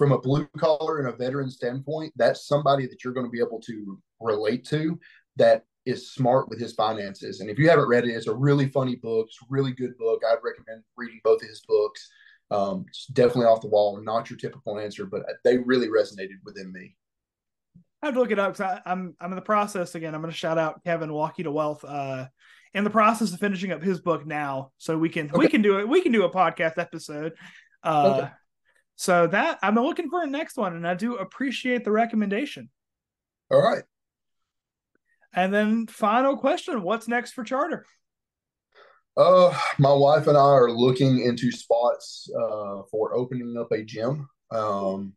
[0.00, 3.38] from a blue collar and a veteran standpoint that's somebody that you're going to be
[3.38, 4.98] able to relate to
[5.36, 7.40] that is smart with his finances.
[7.40, 9.26] And if you haven't read it, it's a really funny book.
[9.28, 10.22] It's a really good book.
[10.28, 12.08] I'd recommend reading both of his books.
[12.50, 16.72] Um, it's definitely off the wall, not your typical answer, but they really resonated within
[16.72, 16.96] me.
[18.02, 20.14] I have to look it up because I'm I'm in the process again.
[20.14, 21.84] I'm going to shout out Kevin Walkie to Wealth.
[21.84, 22.26] Uh,
[22.72, 25.38] in the process of finishing up his book now, so we can okay.
[25.38, 25.88] we can do it.
[25.88, 27.32] We can do a podcast episode.
[27.82, 28.30] Uh, okay.
[28.96, 32.70] So that I'm looking for a next one, and I do appreciate the recommendation.
[33.50, 33.82] All right.
[35.32, 37.86] And then final question, what's next for charter?
[39.16, 44.28] Uh, my wife and I are looking into spots uh, for opening up a gym.
[44.50, 45.12] Um,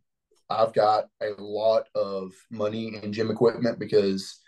[0.49, 4.41] I've got a lot of money in gym equipment because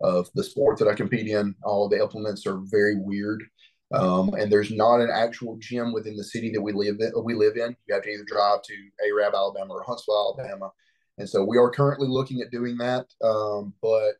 [0.00, 1.54] of the sport that I compete in.
[1.62, 3.44] All the implements are very weird.
[3.92, 7.12] Um, and there's not an actual gym within the city that we live in.
[7.22, 7.76] We live in.
[7.86, 8.74] You have to either drive to
[9.06, 10.70] Arab, Alabama, or Huntsville, Alabama.
[11.18, 13.06] And so we are currently looking at doing that.
[13.22, 14.14] Um, but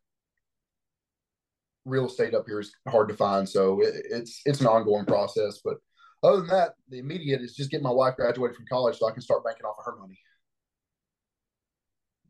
[1.85, 5.61] real estate up here is hard to find, so it, it's it's an ongoing process.
[5.65, 5.77] But
[6.23, 9.13] other than that, the immediate is just get my wife graduated from college so I
[9.13, 10.19] can start banking off of her money.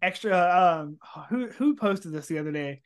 [0.01, 0.99] Extra, um,
[1.29, 2.83] who who posted this the other day?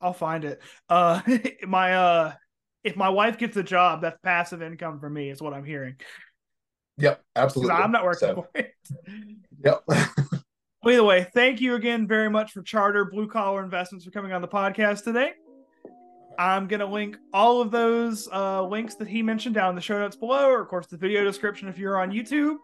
[0.00, 0.60] I'll find it.
[0.88, 1.20] Uh,
[1.66, 2.32] my uh,
[2.84, 5.30] if my wife gets a job, that's passive income for me.
[5.30, 5.96] Is what I'm hearing.
[6.98, 7.74] Yep, absolutely.
[7.74, 8.72] I'm not working so, for it.
[9.64, 9.84] Yep.
[10.86, 14.32] Well, either way, thank you again very much for Charter Blue Collar Investments for coming
[14.32, 15.32] on the podcast today.
[16.38, 19.80] I'm going to link all of those uh, links that he mentioned down in the
[19.80, 22.58] show notes below, or of course, the video description if you're on YouTube.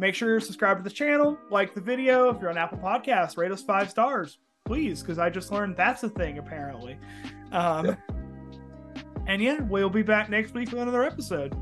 [0.00, 2.30] Make sure you're subscribed to the channel, like the video.
[2.30, 6.02] If you're on Apple Podcasts, rate us five stars, please, because I just learned that's
[6.02, 6.98] a thing apparently.
[7.52, 7.94] Um, yeah.
[9.28, 11.56] And yeah, we'll be back next week with another episode.